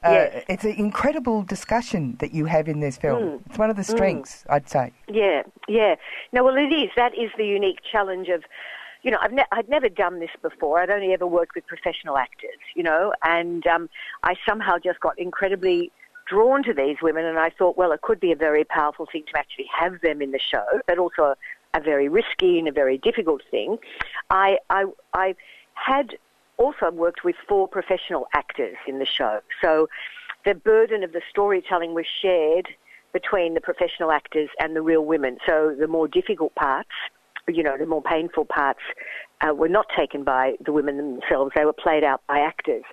Uh, 0.05 0.11
yes. 0.11 0.45
It's 0.49 0.65
an 0.65 0.73
incredible 0.73 1.43
discussion 1.43 2.17
that 2.19 2.35
you 2.35 2.47
have 2.47 2.67
in 2.69 2.81
this 2.81 2.97
film. 2.97 3.23
Mm. 3.23 3.41
It's 3.47 3.59
one 3.59 3.71
of 3.71 3.77
the 3.77 3.85
strengths, 3.85 4.43
mm. 4.43 4.55
I'd 4.55 4.69
say. 4.69 4.93
Yeah, 5.09 5.45
yeah. 5.69 5.95
No, 6.33 6.43
well, 6.43 6.57
it 6.57 6.73
is. 6.73 6.91
That 6.97 7.17
is 7.17 7.31
the 7.37 7.47
unique 7.47 7.79
challenge 7.91 8.29
of, 8.29 8.43
you 9.03 9.13
know, 9.13 9.19
I've 9.23 9.33
ne- 9.33 9.47
I'd 9.53 9.69
never 9.69 9.89
done 9.89 10.19
this 10.19 10.31
before. 10.43 10.81
I'd 10.81 10.91
only 10.91 11.13
ever 11.13 11.27
worked 11.27 11.55
with 11.55 11.67
professional 11.69 12.19
actors, 12.19 12.59
you 12.75 12.83
know, 12.83 13.13
and 13.23 13.65
um, 13.69 13.89
I 14.25 14.35
somehow 14.45 14.79
just 14.79 14.99
got 14.99 15.17
incredibly 15.21 15.93
drawn 16.27 16.65
to 16.65 16.75
these 16.75 16.97
women, 17.01 17.25
and 17.25 17.39
I 17.39 17.51
thought, 17.51 17.77
well, 17.77 17.93
it 17.93 18.01
could 18.01 18.19
be 18.19 18.33
a 18.33 18.37
very 18.37 18.65
powerful 18.65 19.07
thing 19.11 19.25
to 19.33 19.39
actually 19.39 19.69
have 19.73 20.01
them 20.01 20.21
in 20.21 20.33
the 20.33 20.41
show, 20.41 20.65
but 20.87 20.99
also 20.99 21.37
a 21.75 21.81
very 21.81 22.09
risky 22.09 22.59
and 22.59 22.69
a 22.69 22.73
very 22.73 22.99
difficult 22.99 23.43
thing. 23.51 23.79
I, 24.31 24.59
I, 24.71 24.85
I 25.15 25.35
had 25.75 26.17
also 26.59 26.91
worked 26.91 27.25
with 27.25 27.37
four 27.49 27.67
professional 27.67 28.27
actors 28.35 28.77
in 28.87 28.99
the 28.99 29.07
show, 29.07 29.41
so 29.63 29.89
the 30.45 30.55
burden 30.55 31.03
of 31.03 31.13
the 31.13 31.23
storytelling 31.31 31.95
was 31.95 32.07
shared 32.21 32.69
between 33.13 33.55
the 33.55 33.61
professional 33.61 34.11
actors 34.11 34.49
and 34.59 34.75
the 34.75 34.83
real 34.83 35.05
women. 35.05 35.39
So 35.47 35.75
the 35.79 35.87
more 35.87 36.09
difficult 36.09 36.55
parts, 36.55 36.91
you 37.49 37.63
know, 37.63 37.77
the 37.79 37.87
more 37.87 38.03
painful 38.03 38.47
parts, 38.47 38.81
uh, 39.41 39.55
were 39.55 39.69
not 39.69 39.87
taken 39.97 40.25
by 40.25 40.55
the 40.65 40.73
women 40.73 40.97
themselves; 40.97 41.53
they 41.57 41.65
were 41.65 41.73
played 41.73 42.05
out 42.05 42.23
by 42.27 42.39
actors. 42.39 42.85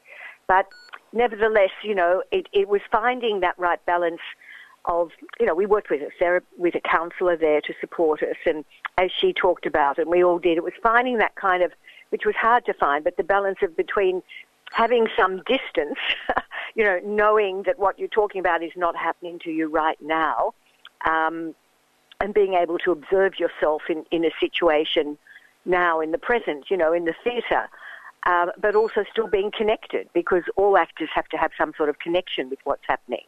But 0.48 0.68
nevertheless, 1.14 1.70
you 1.84 1.96
know, 1.96 2.24
it, 2.32 2.48
it 2.54 2.68
was 2.68 2.82
finding 2.92 3.42
that 3.42 3.58
right 3.58 3.84
balance 3.86 4.22
of, 4.86 5.12
you 5.40 5.46
know, 5.46 5.56
we 5.56 5.66
worked 5.66 5.90
with 5.90 6.02
a 6.02 6.10
Sarah, 6.18 6.42
with 6.58 6.76
a 6.76 6.82
counsellor 6.82 7.36
there 7.36 7.62
to 7.62 7.74
support 7.80 8.24
us, 8.24 8.38
and 8.46 8.66
as 8.98 9.12
she 9.12 9.34
talked 9.34 9.66
about, 9.66 9.98
and 9.98 10.10
we 10.10 10.24
all 10.24 10.40
did, 10.40 10.58
it 10.58 10.64
was 10.64 10.74
finding 10.82 11.18
that 11.18 11.36
kind 11.36 11.64
of, 11.64 11.72
which 12.10 12.26
was 12.26 12.36
hard 12.36 12.66
to 12.66 12.74
find, 12.74 13.04
but 13.04 13.18
the 13.18 13.24
balance 13.24 13.60
of 13.62 13.76
between 13.76 14.22
having 14.72 15.08
some 15.18 15.38
distance, 15.48 16.00
you 16.76 16.84
know, 16.84 17.00
knowing 17.04 17.64
that 17.64 17.80
what 17.80 17.98
you're 17.98 18.08
talking 18.08 18.40
about 18.40 18.64
is 18.64 18.72
not 18.76 18.96
happening 18.96 19.40
to 19.40 19.52
you 19.52 19.68
right 19.68 19.98
now, 20.02 20.54
um, 21.10 21.56
and 22.22 22.34
being 22.34 22.54
able 22.54 22.78
to 22.80 22.92
observe 22.92 23.40
yourself 23.40 23.84
in, 23.90 24.06
in 24.12 24.26
a 24.26 24.32
situation 24.40 25.18
now 25.66 26.00
in 26.00 26.12
the 26.12 26.18
present, 26.18 26.66
you 26.70 26.78
know, 26.78 26.94
in 26.94 27.06
the 27.06 27.16
theatre 27.24 27.70
um, 28.26 28.52
but 28.60 28.76
also 28.76 29.04
still 29.10 29.28
being 29.28 29.52
connected 29.52 30.10
because 30.14 30.44
all 30.56 30.78
actors 30.78 31.10
have 31.14 31.28
to 31.30 31.38
have 31.38 31.52
some 31.58 31.74
sort 31.78 31.90
of 31.90 32.00
connection 32.00 32.50
with 32.50 32.60
what's 32.64 32.84
happening. 32.88 33.24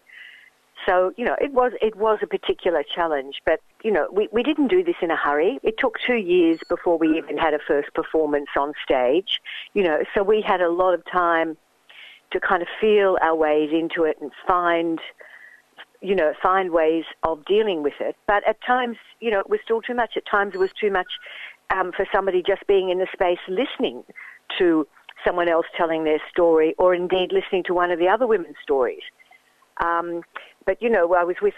So, 0.85 1.13
you 1.15 1.25
know, 1.25 1.35
it 1.39 1.53
was, 1.53 1.73
it 1.81 1.95
was 1.95 2.19
a 2.21 2.27
particular 2.27 2.83
challenge, 2.83 3.41
but, 3.45 3.61
you 3.83 3.91
know, 3.91 4.07
we, 4.11 4.27
we 4.31 4.41
didn't 4.41 4.67
do 4.67 4.83
this 4.83 4.95
in 5.01 5.11
a 5.11 5.15
hurry. 5.15 5.59
It 5.63 5.75
took 5.77 5.97
two 6.05 6.15
years 6.15 6.59
before 6.69 6.97
we 6.97 7.17
even 7.17 7.37
had 7.37 7.53
a 7.53 7.59
first 7.59 7.93
performance 7.93 8.49
on 8.57 8.73
stage, 8.83 9.41
you 9.73 9.83
know, 9.83 10.03
so 10.13 10.23
we 10.23 10.41
had 10.41 10.61
a 10.61 10.69
lot 10.69 10.93
of 10.93 11.03
time 11.05 11.57
to 12.31 12.39
kind 12.39 12.61
of 12.61 12.67
feel 12.79 13.17
our 13.21 13.35
ways 13.35 13.69
into 13.71 14.05
it 14.05 14.17
and 14.21 14.31
find, 14.47 14.99
you 16.01 16.15
know, 16.15 16.33
find 16.41 16.71
ways 16.71 17.05
of 17.23 17.45
dealing 17.45 17.83
with 17.83 17.99
it. 17.99 18.15
But 18.25 18.47
at 18.47 18.57
times, 18.65 18.97
you 19.19 19.29
know, 19.29 19.39
it 19.39 19.49
was 19.49 19.59
still 19.63 19.81
too 19.81 19.93
much. 19.93 20.17
At 20.17 20.25
times 20.25 20.55
it 20.55 20.59
was 20.59 20.71
too 20.71 20.91
much 20.91 21.11
um, 21.69 21.91
for 21.91 22.07
somebody 22.11 22.41
just 22.41 22.65
being 22.67 22.89
in 22.89 22.97
the 22.99 23.07
space 23.13 23.39
listening 23.47 24.03
to 24.57 24.87
someone 25.25 25.47
else 25.47 25.67
telling 25.77 26.03
their 26.03 26.21
story 26.31 26.73
or 26.77 26.95
indeed 26.95 27.31
listening 27.31 27.63
to 27.65 27.73
one 27.73 27.91
of 27.91 27.99
the 27.99 28.07
other 28.07 28.25
women's 28.25 28.55
stories. 28.63 29.03
Um, 29.83 30.23
but, 30.65 30.81
you 30.81 30.89
know, 30.89 31.13
I 31.13 31.23
was 31.23 31.37
with, 31.41 31.53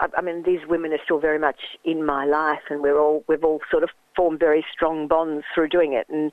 I 0.00 0.20
mean, 0.20 0.42
these 0.42 0.60
women 0.66 0.92
are 0.92 1.02
still 1.04 1.18
very 1.18 1.38
much 1.38 1.60
in 1.84 2.04
my 2.04 2.24
life 2.24 2.62
and 2.68 2.82
we're 2.82 2.98
all, 2.98 3.24
we've 3.26 3.44
all 3.44 3.60
sort 3.70 3.82
of 3.82 3.90
formed 4.16 4.40
very 4.40 4.64
strong 4.72 5.08
bonds 5.08 5.44
through 5.54 5.68
doing 5.68 5.92
it. 5.92 6.08
And 6.08 6.32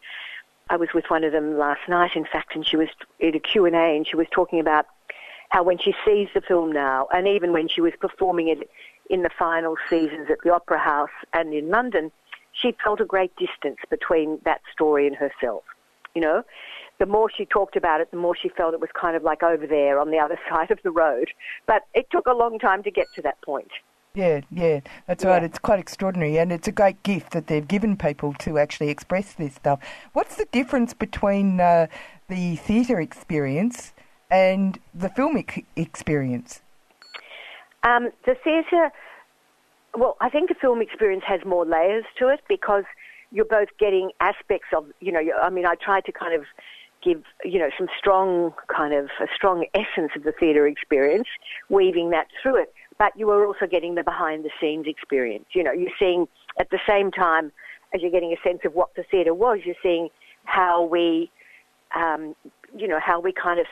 I 0.70 0.78
was 0.78 0.90
with 0.94 1.06
one 1.10 1.24
of 1.24 1.32
them 1.32 1.58
last 1.58 1.88
night, 1.88 2.16
in 2.16 2.26
fact, 2.26 2.56
and 2.56 2.66
she 2.66 2.78
was 2.78 2.90
in 3.20 3.36
a 3.36 3.40
Q&A 3.40 3.72
and 3.72 4.08
she 4.08 4.16
was 4.16 4.28
talking 4.32 4.60
about 4.60 4.86
how 5.50 5.64
when 5.64 5.78
she 5.78 5.94
sees 6.06 6.28
the 6.34 6.42
film 6.42 6.74
now, 6.74 7.08
and 7.14 7.26
even 7.26 7.54
when 7.54 7.70
she 7.70 7.80
was 7.80 7.94
performing 8.00 8.50
it 8.50 8.70
in 9.10 9.22
the 9.22 9.30
final 9.30 9.78
seasons 9.90 10.30
at 10.30 10.40
the 10.44 10.54
Opera 10.54 10.80
House 10.80 11.10
and 11.32 11.54
in 11.54 11.70
London, 11.70 12.12
she 12.52 12.76
felt 12.84 13.00
a 13.00 13.06
great 13.06 13.34
distance 13.38 13.78
between 13.90 14.40
that 14.44 14.60
story 14.74 15.08
and 15.08 15.16
herself 15.16 15.64
you 16.18 16.22
know. 16.22 16.44
The 17.00 17.06
more 17.06 17.30
she 17.36 17.46
talked 17.46 17.76
about 17.76 18.02
it, 18.02 18.12
the 18.12 18.18
more 18.18 18.36
she 18.36 18.50
felt 18.50 18.74
it 18.74 18.80
was 18.80 18.90
kind 19.00 19.16
of 19.16 19.24
like 19.24 19.44
over 19.44 19.68
there 19.68 20.00
on 20.00 20.12
the 20.12 20.18
other 20.18 20.40
side 20.50 20.72
of 20.72 20.80
the 20.84 20.92
road. 20.92 21.30
But 21.66 21.84
it 21.94 22.08
took 22.12 22.28
a 22.28 22.34
long 22.34 22.60
time 22.60 22.84
to 22.84 22.92
get 22.92 23.08
to 23.16 23.22
that 23.24 23.42
point. 23.42 23.72
Yeah, 24.16 24.42
yeah, 24.50 24.80
that's 25.06 25.24
yeah. 25.24 25.30
right. 25.30 25.44
It's 25.44 25.60
quite 25.60 25.78
extraordinary, 25.78 26.38
and 26.38 26.52
it's 26.52 26.68
a 26.68 26.72
great 26.72 27.04
gift 27.04 27.34
that 27.34 27.46
they've 27.46 27.68
given 27.68 27.98
people 27.98 28.34
to 28.40 28.58
actually 28.58 28.90
express 28.90 29.34
this 29.34 29.54
stuff. 29.54 29.80
What's 30.14 30.38
the 30.38 30.48
difference 30.52 30.96
between 30.96 31.60
uh, 31.60 31.86
the 32.28 32.56
theatre 32.56 33.00
experience 33.00 33.94
and 34.32 34.80
the 34.94 35.10
filmic 35.10 35.66
experience? 35.76 36.62
Um, 37.84 38.10
the 38.26 38.36
theatre, 38.44 38.92
well, 39.96 40.18
I 40.20 40.30
think 40.30 40.50
the 40.50 40.56
film 40.56 40.82
experience 40.82 41.24
has 41.28 41.42
more 41.46 41.66
layers 41.66 42.06
to 42.18 42.30
it 42.30 42.42
because 42.50 42.86
you're 43.32 43.46
both 43.46 43.70
getting 43.80 44.12
aspects 44.20 44.68
of, 44.76 44.88
you 45.00 45.12
know, 45.12 45.22
I 45.42 45.50
mean, 45.50 45.68
I 45.68 45.76
tried 45.76 46.06
to 46.06 46.12
kind 46.12 46.34
of 46.34 46.46
give, 47.04 47.24
you 47.44 47.60
know, 47.60 47.70
some 47.78 47.88
strong 47.98 48.54
kind 48.68 48.94
of 48.94 49.06
a 49.20 49.28
strong 49.36 49.66
essence 49.74 50.12
of 50.16 50.24
the 50.24 50.32
theatre 50.32 50.68
experience, 50.68 51.28
weaving 51.70 52.10
that 52.12 52.28
through 52.42 52.62
it. 52.62 52.74
But 52.98 53.14
you 53.16 53.30
are 53.30 53.46
also 53.46 53.68
getting 53.68 53.96
the 53.96 54.04
behind 54.04 54.44
the 54.44 54.50
scenes 54.60 54.88
experience. 54.88 55.46
You 55.54 55.64
know, 55.64 55.72
you're 55.72 55.92
seeing 56.00 56.28
at 56.60 56.70
the 56.70 56.80
same 56.88 57.12
time 57.12 57.52
as 57.94 58.02
you're 58.02 58.12
getting 58.12 58.34
a 58.34 58.48
sense 58.48 58.62
of 58.66 58.74
what 58.74 58.94
the 58.96 59.04
theatre 59.04 59.34
was, 59.34 59.60
you're 59.64 59.76
seeing 59.82 60.10
how 60.46 60.84
we, 60.84 61.32
um, 61.96 62.36
you 62.76 62.88
know, 62.88 63.00
how 63.00 63.20
we 63.20 63.32
kind 63.32 63.60
of 63.60 63.68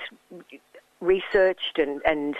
researched 1.01 1.77
and, 1.77 2.01
and 2.05 2.35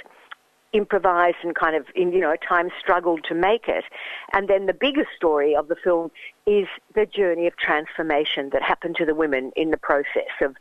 improvised 0.74 1.38
and 1.44 1.56
kind 1.56 1.75
of, 1.75 1.86
in, 1.96 2.12
you 2.12 2.20
know, 2.20 2.32
at 2.32 2.42
times 2.48 2.72
struggled 2.80 3.24
to 3.24 3.34
make 3.34 3.68
it. 3.68 3.86
And 4.34 4.48
then 4.48 4.65
the 4.65 4.74
biggest 4.74 5.10
story 5.15 5.56
of 5.56 5.68
the 5.68 5.75
film 5.75 6.12
is 6.46 6.68
the 6.94 7.06
journey 7.06 7.48
of 7.48 7.56
transformation 7.58 8.50
that 8.51 8.62
happened 8.62 8.96
to 8.98 9.06
the 9.06 9.15
women 9.15 9.51
in 9.56 9.72
the 9.72 9.77
process 9.77 10.32
of 10.42 10.56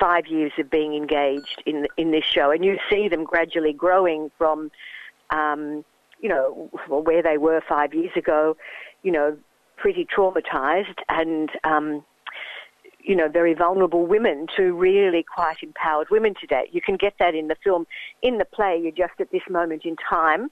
five 0.00 0.26
years 0.26 0.52
of 0.58 0.70
being 0.70 0.94
engaged 0.94 1.62
in 1.66 1.86
in 1.96 2.10
this 2.10 2.24
show, 2.24 2.50
and 2.50 2.64
you 2.64 2.78
see 2.90 3.08
them 3.08 3.24
gradually 3.24 3.72
growing 3.72 4.30
from, 4.38 4.70
um, 5.30 5.84
you 6.20 6.28
know, 6.28 6.70
well, 6.88 7.02
where 7.02 7.22
they 7.22 7.38
were 7.38 7.60
five 7.68 7.94
years 7.94 8.12
ago, 8.16 8.56
you 9.02 9.12
know, 9.12 9.36
pretty 9.76 10.06
traumatized 10.06 10.98
and 11.08 11.50
um, 11.64 12.04
you 13.02 13.16
know, 13.16 13.28
very 13.28 13.54
vulnerable 13.54 14.06
women 14.06 14.46
to 14.56 14.72
really 14.72 15.22
quite 15.22 15.56
empowered 15.62 16.08
women 16.10 16.34
today. 16.38 16.68
You 16.70 16.80
can 16.80 16.96
get 16.96 17.14
that 17.18 17.34
in 17.34 17.48
the 17.48 17.56
film. 17.62 17.86
In 18.22 18.38
the 18.38 18.44
play, 18.44 18.78
you're 18.82 18.92
just 18.92 19.20
at 19.20 19.30
this 19.30 19.42
moment 19.48 19.84
in 19.84 19.96
time. 19.96 20.50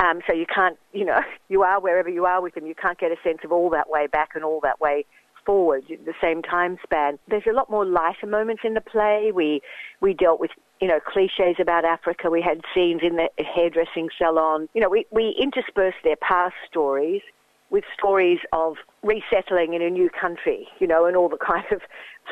Um, 0.00 0.20
so 0.26 0.34
you 0.34 0.46
can't, 0.52 0.78
you 0.92 1.04
know, 1.04 1.20
you 1.48 1.62
are 1.62 1.80
wherever 1.80 2.08
you 2.08 2.26
are 2.26 2.42
with 2.42 2.54
them. 2.54 2.66
You 2.66 2.74
can't 2.74 2.98
get 2.98 3.10
a 3.10 3.16
sense 3.22 3.38
of 3.44 3.52
all 3.52 3.70
that 3.70 3.88
way 3.88 4.06
back 4.06 4.30
and 4.34 4.44
all 4.44 4.60
that 4.62 4.80
way 4.80 5.06
forward, 5.44 5.84
the 5.88 6.14
same 6.20 6.42
time 6.42 6.78
span. 6.82 7.18
There's 7.28 7.46
a 7.48 7.52
lot 7.52 7.70
more 7.70 7.84
lighter 7.84 8.26
moments 8.26 8.62
in 8.64 8.74
the 8.74 8.80
play. 8.80 9.32
We 9.34 9.60
we 10.00 10.14
dealt 10.14 10.40
with 10.40 10.50
you 10.80 10.88
know 10.88 11.00
cliches 11.00 11.56
about 11.60 11.84
Africa. 11.84 12.30
We 12.30 12.42
had 12.42 12.60
scenes 12.74 13.00
in 13.02 13.16
the 13.16 13.28
hairdressing 13.38 14.10
salon. 14.16 14.68
You 14.74 14.80
know, 14.80 14.88
we 14.88 15.06
we 15.10 15.36
interspersed 15.40 15.98
their 16.04 16.16
past 16.16 16.54
stories 16.68 17.22
with 17.70 17.84
stories 17.98 18.38
of 18.52 18.76
resettling 19.02 19.72
in 19.74 19.80
a 19.80 19.88
new 19.88 20.10
country, 20.10 20.68
you 20.78 20.86
know, 20.86 21.06
and 21.06 21.16
all 21.16 21.28
the 21.28 21.36
kind 21.52 21.64
of 21.72 21.80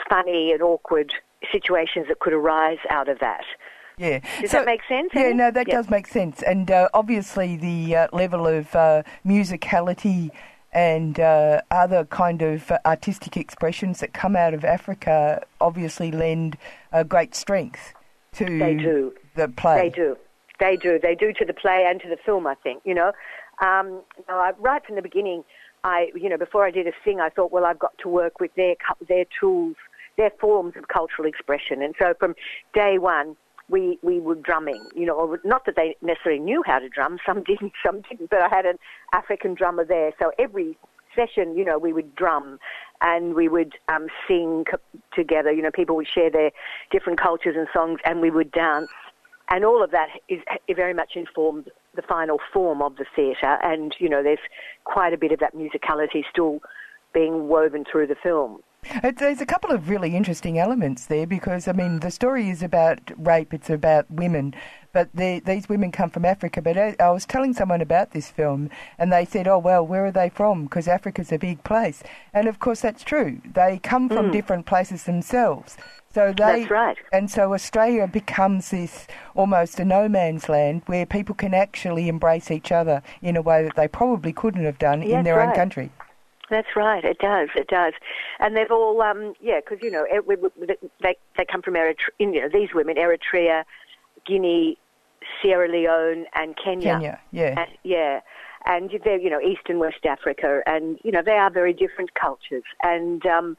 funny 0.09 0.53
and 0.53 0.63
awkward 0.63 1.13
situations 1.51 2.07
that 2.09 2.19
could 2.21 2.35
arise 2.35 2.79
out 2.91 3.09
of 3.09 3.19
that. 3.21 3.45
Yeah. 3.97 4.21
Does 4.41 4.53
that 4.53 4.65
make 4.65 4.81
sense, 4.89 5.11
Yeah, 5.15 5.33
no, 5.33 5.51
that 5.51 5.69
Yeah. 5.69 5.77
does 5.77 5.91
make 5.91 6.07
sense. 6.07 6.43
And 6.43 6.71
uh, 6.71 6.89
obviously, 6.95 7.57
the 7.57 7.97
uh, 7.97 8.09
level 8.13 8.47
of 8.47 8.75
uh, 8.75 9.03
musicality 9.27 10.31
and 10.73 11.19
uh, 11.19 11.61
other 11.71 12.05
kind 12.05 12.43
of 12.43 12.71
artistic 12.87 13.37
expressions 13.37 14.01
that 14.01 14.13
come 14.13 14.37
out 14.37 14.55
of 14.55 14.65
Africa 14.65 15.45
obviously 15.61 16.11
lend 16.13 16.57
uh, 16.93 17.03
great 17.03 17.35
strength 17.35 17.93
to 18.33 18.45
They 18.59 18.75
do. 18.75 19.13
the 19.35 19.49
play. 19.49 19.89
They 19.89 19.91
do. 19.91 20.17
They 20.61 20.77
do. 20.77 20.99
They 21.03 21.15
do 21.15 21.33
to 21.33 21.45
the 21.45 21.55
play 21.55 21.87
and 21.89 22.01
to 22.03 22.09
the 22.09 22.19
film, 22.25 22.47
I 22.47 22.55
think, 22.55 22.83
you 22.85 22.95
know. 22.95 23.13
Um, 23.63 24.03
right 24.29 24.85
from 24.87 24.97
the 24.97 25.03
beginning, 25.03 25.43
I, 25.83 26.11
you 26.15 26.29
know, 26.29 26.37
before 26.39 26.65
I 26.67 26.71
did 26.71 26.87
a 26.87 26.93
thing, 27.05 27.21
I 27.21 27.31
thought, 27.31 27.51
well, 27.51 27.65
I've 27.65 27.79
got 27.79 27.97
to 28.03 28.09
work 28.09 28.39
with 28.39 28.55
their, 28.55 28.77
their 29.09 29.25
tools, 29.39 29.77
their 30.17 30.31
forms 30.41 30.75
of 30.77 30.89
cultural 30.89 31.27
expression. 31.27 31.83
And 31.83 31.95
so 31.99 32.15
from 32.19 32.35
day 32.75 32.99
one, 32.99 33.37
we, 33.71 33.99
we 34.03 34.21
were 34.21 34.35
drumming, 34.35 34.85
you 34.95 35.07
know, 35.07 35.39
not 35.45 35.65
that 35.67 35.77
they 35.77 35.97
necessarily 36.03 36.41
knew 36.41 36.63
how 36.67 36.79
to 36.79 36.89
drum, 36.89 37.19
some 37.27 37.43
didn't, 37.43 37.73
some 37.85 38.03
didn't, 38.03 38.31
but 38.31 38.43
I 38.43 38.49
had 38.49 38.67
an 38.67 38.79
African 39.13 39.55
drummer 39.55 39.85
there. 39.85 40.13
So 40.19 40.33
every 40.39 40.77
session, 41.15 41.57
you 41.57 41.65
know, 41.65 41.79
we 41.79 41.93
would 41.93 42.15
drum 42.15 42.59
and 43.01 43.35
we 43.35 43.49
would 43.49 43.75
um, 43.89 44.09
sing 44.29 44.65
together. 45.15 45.53
You 45.53 45.63
know, 45.63 45.71
people 45.71 45.97
would 45.97 46.09
share 46.09 46.31
their 46.31 46.51
different 46.91 47.21
cultures 47.21 47.57
and 47.57 47.67
songs 47.73 48.01
and 48.05 48.21
we 48.21 48.31
would 48.31 48.53
dance. 48.53 48.91
And 49.49 49.65
all 49.65 49.83
of 49.83 49.91
that 49.91 50.09
is 50.29 50.41
very 50.75 50.95
much 50.95 51.17
informed 51.17 51.71
the 51.97 52.03
final 52.03 52.39
form 52.53 52.83
of 52.83 52.97
the 52.97 53.05
theatre. 53.17 53.59
And, 53.63 53.95
you 53.99 54.09
know, 54.09 54.23
there's 54.23 54.39
quite 54.85 55.13
a 55.13 55.19
bit 55.19 55.33
of 55.33 55.41
that 55.41 55.57
musicality 55.57 56.23
still 56.31 56.61
being 57.13 57.49
woven 57.49 57.85
through 57.91 58.07
the 58.07 58.15
film. 58.15 58.61
It, 58.83 59.19
there's 59.19 59.41
a 59.41 59.47
couple 59.47 59.71
of 59.71 59.89
really 59.89 60.17
interesting 60.17 60.59
elements 60.59 61.07
there 61.07 61.27
because, 61.27 61.69
I 61.69 61.73
mean, 61.73 62.01
the 62.01 62.11
story 62.11 62.49
is 62.49 62.63
about 62.63 62.99
rape, 63.17 63.53
it's 63.53 63.71
about 63.71 64.11
women, 64.11 64.55
but 64.93 65.09
the, 65.15 65.41
these 65.41 65.69
women 65.69 65.93
come 65.93 66.11
from 66.11 66.25
Africa. 66.25 66.63
But 66.63 66.77
I, 66.77 66.97
I 66.99 67.11
was 67.11 67.27
telling 67.27 67.53
someone 67.53 67.81
about 67.81 68.13
this 68.13 68.31
film 68.31 68.71
and 68.99 69.13
they 69.13 69.25
said, 69.25 69.47
oh, 69.47 69.59
well, 69.59 69.87
where 69.87 70.07
are 70.07 70.13
they 70.13 70.29
from? 70.29 70.65
Because 70.65 70.89
Africa's 70.89 71.31
a 71.31 71.39
big 71.39 71.63
place. 71.63 72.03
And 72.33 72.49
of 72.49 72.59
course, 72.59 72.81
that's 72.81 73.05
true. 73.05 73.41
They 73.45 73.79
come 73.79 74.09
from 74.09 74.27
hmm. 74.27 74.33
different 74.33 74.67
places 74.67 75.05
themselves. 75.05 75.77
So 76.13 76.33
they. 76.33 76.61
That's 76.61 76.71
right. 76.71 76.97
And 77.13 77.31
so 77.31 77.55
Australia 77.55 78.09
becomes 78.09 78.71
this 78.71 79.07
almost 79.37 79.79
a 79.79 79.85
no 79.85 80.09
man's 80.09 80.49
land 80.49 80.83
where 80.87 81.07
people 81.07 81.37
can 81.37 81.55
actually 81.55 82.09
embrace 82.09 82.51
each 82.51 82.73
other 82.73 83.03
in 83.23 83.37
a 83.37 83.43
way 83.43 83.63
that 83.63 83.77
they 83.77 83.87
probably 83.87 84.33
couldn't 84.33 84.65
have 84.65 84.79
done 84.79 85.03
in 85.03 85.23
their 85.23 85.41
own 85.41 85.49
right. 85.49 85.57
country. 85.57 85.93
That's 86.51 86.75
right. 86.77 87.05
It 87.05 87.19
does. 87.19 87.49
It 87.55 87.69
does. 87.69 87.95
And 88.41 88.57
they've 88.57 88.71
all, 88.71 89.01
um, 89.03 89.35
yeah, 89.41 89.61
because 89.61 89.83
you 89.83 89.91
know, 89.91 90.05
we- 90.27 90.37
we- 90.37 90.77
they 91.01 91.17
they 91.37 91.45
come 91.45 91.63
from 91.63 91.75
Eritrea. 91.75 92.11
You 92.19 92.27
know, 92.43 92.49
these 92.49 92.75
women, 92.75 92.97
Eritrea, 92.97 93.65
Guinea, 94.27 94.77
Sierra 95.41 95.69
Leone, 95.69 96.27
and 96.35 96.57
Kenya. 96.57 96.95
Kenya, 96.95 97.21
yeah. 97.31 97.61
And, 97.61 97.71
yeah. 97.85 98.21
And 98.67 98.91
they're, 99.05 99.19
you 99.19 99.31
know, 99.31 99.41
East 99.41 99.63
and 99.69 99.79
West 99.79 100.05
Africa, 100.05 100.61
and 100.67 100.99
you 101.03 101.11
know, 101.13 101.23
they 101.23 101.39
are 101.39 101.51
very 101.51 101.73
different 101.73 102.13
cultures, 102.15 102.65
and 102.83 103.25
um, 103.25 103.57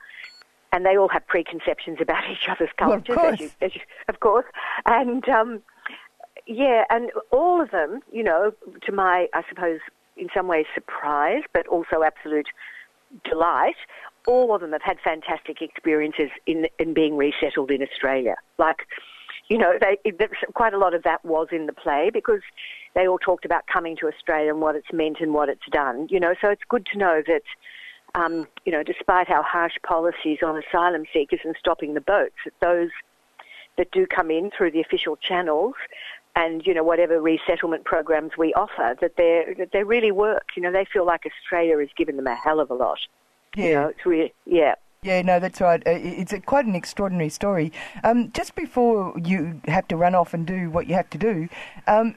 and 0.74 0.86
they 0.86 0.96
all 0.98 1.08
have 1.10 1.26
preconceptions 1.26 1.98
about 2.02 2.24
each 2.32 2.48
other's 2.50 2.70
Well, 2.80 2.94
of 2.94 3.06
cultures, 3.06 3.18
as 3.34 3.40
you, 3.40 3.48
course. 3.50 3.56
as 3.62 3.76
you, 3.76 3.82
of 4.10 4.20
course, 4.20 4.46
and 4.86 5.28
um, 5.30 5.62
yeah, 6.46 6.84
and 6.90 7.12
all 7.32 7.62
of 7.62 7.72
them, 7.72 8.02
you 8.12 8.22
know, 8.24 8.52
to 8.84 8.92
my, 8.92 9.28
I 9.34 9.44
suppose, 9.50 9.80
in 10.18 10.28
some 10.36 10.48
ways 10.48 10.66
surprise, 10.76 11.44
but 11.54 11.66
also 11.68 12.04
absolute 12.04 12.48
delight, 13.24 13.76
all 14.28 14.54
of 14.54 14.62
them 14.62 14.72
have 14.72 14.82
had 14.82 14.98
fantastic 15.04 15.62
experiences 15.62 16.30
in 16.46 16.68
in 16.80 16.94
being 16.94 17.18
resettled 17.18 17.72
in 17.72 17.82
Australia. 17.82 18.36
Like, 18.58 18.88
you 19.50 19.58
know, 19.58 19.74
they 19.80 19.98
quite 20.54 20.74
a 20.74 20.78
lot 20.78 20.94
of 20.94 21.04
that 21.04 21.24
was 21.26 21.48
in 21.52 21.66
the 21.66 21.74
play 21.74 22.10
because 22.12 22.42
they 22.94 23.08
all 23.08 23.18
talked 23.18 23.46
about 23.46 23.68
coming 23.68 23.96
to 23.98 24.08
Australia 24.08 24.52
and 24.52 24.62
what 24.62 24.76
it's 24.76 24.92
meant 24.94 25.20
and 25.20 25.34
what 25.34 25.50
it's 25.50 25.68
done. 25.72 26.08
You 26.10 26.20
know, 26.20 26.34
so 26.42 26.50
it's 26.50 26.64
good 26.68 26.86
to 26.94 26.98
know 26.98 27.22
that. 27.28 27.44
Um, 28.14 28.46
you 28.66 28.74
know, 28.74 28.84
despite 28.84 29.30
our 29.30 29.42
harsh 29.42 29.76
policies 29.84 30.40
on 30.44 30.62
asylum 30.62 31.06
seekers 31.14 31.40
and 31.46 31.56
stopping 31.58 31.94
the 31.94 32.02
boats, 32.02 32.36
that 32.44 32.54
those 32.60 32.90
that 33.78 33.90
do 33.92 34.06
come 34.06 34.30
in 34.30 34.52
through 34.52 34.72
the 34.72 34.82
official 34.82 35.16
channels 35.16 35.76
and 36.36 36.66
you 36.66 36.74
know 36.74 36.84
whatever 36.84 37.22
resettlement 37.22 37.84
programs 37.86 38.32
we 38.38 38.54
offer 38.54 38.96
that 39.02 39.14
they 39.18 39.54
that 39.58 39.70
they 39.74 39.84
really 39.84 40.12
work 40.12 40.46
you 40.56 40.62
know 40.62 40.72
they 40.72 40.86
feel 40.92 41.06
like 41.06 41.22
Australia 41.26 41.78
has 41.80 41.90
given 41.98 42.16
them 42.16 42.28
a 42.28 42.36
hell 42.36 42.60
of 42.60 42.70
a 42.70 42.74
lot 42.74 43.00
Yeah. 43.56 43.66
you 43.66 43.74
know 43.76 43.88
it's 43.90 44.06
really 44.06 44.34
yeah 44.46 44.76
Yeah, 45.04 45.24
no, 45.24 45.40
that's 45.40 45.60
right. 45.60 45.82
It's 45.88 46.32
a, 46.32 46.40
quite 46.40 46.66
an 46.68 46.76
extraordinary 46.76 47.30
story. 47.30 47.72
Um, 48.04 48.30
just 48.40 48.54
before 48.54 49.16
you 49.32 49.60
have 49.66 49.88
to 49.88 49.96
run 49.98 50.14
off 50.14 50.36
and 50.36 50.46
do 50.46 50.70
what 50.70 50.86
you 50.88 50.94
have 50.94 51.10
to 51.10 51.18
do, 51.18 51.50
um, 51.88 52.14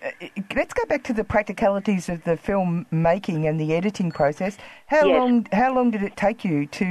let's 0.55 0.74
go 0.74 0.85
back 0.85 1.03
to 1.05 1.14
the 1.14 1.24
practicalities 1.24 2.11
of 2.11 2.18
the 2.24 2.37
film 2.37 2.85
making 2.90 3.46
and 3.48 3.59
the 3.59 3.72
editing 3.74 4.11
process. 4.12 4.59
How 4.94 5.07
Yes. 5.07 5.18
long? 5.18 5.46
How 5.62 5.70
long 5.74 5.92
did 5.92 6.03
it 6.03 6.14
take 6.24 6.44
you 6.44 6.66
to? 6.81 6.87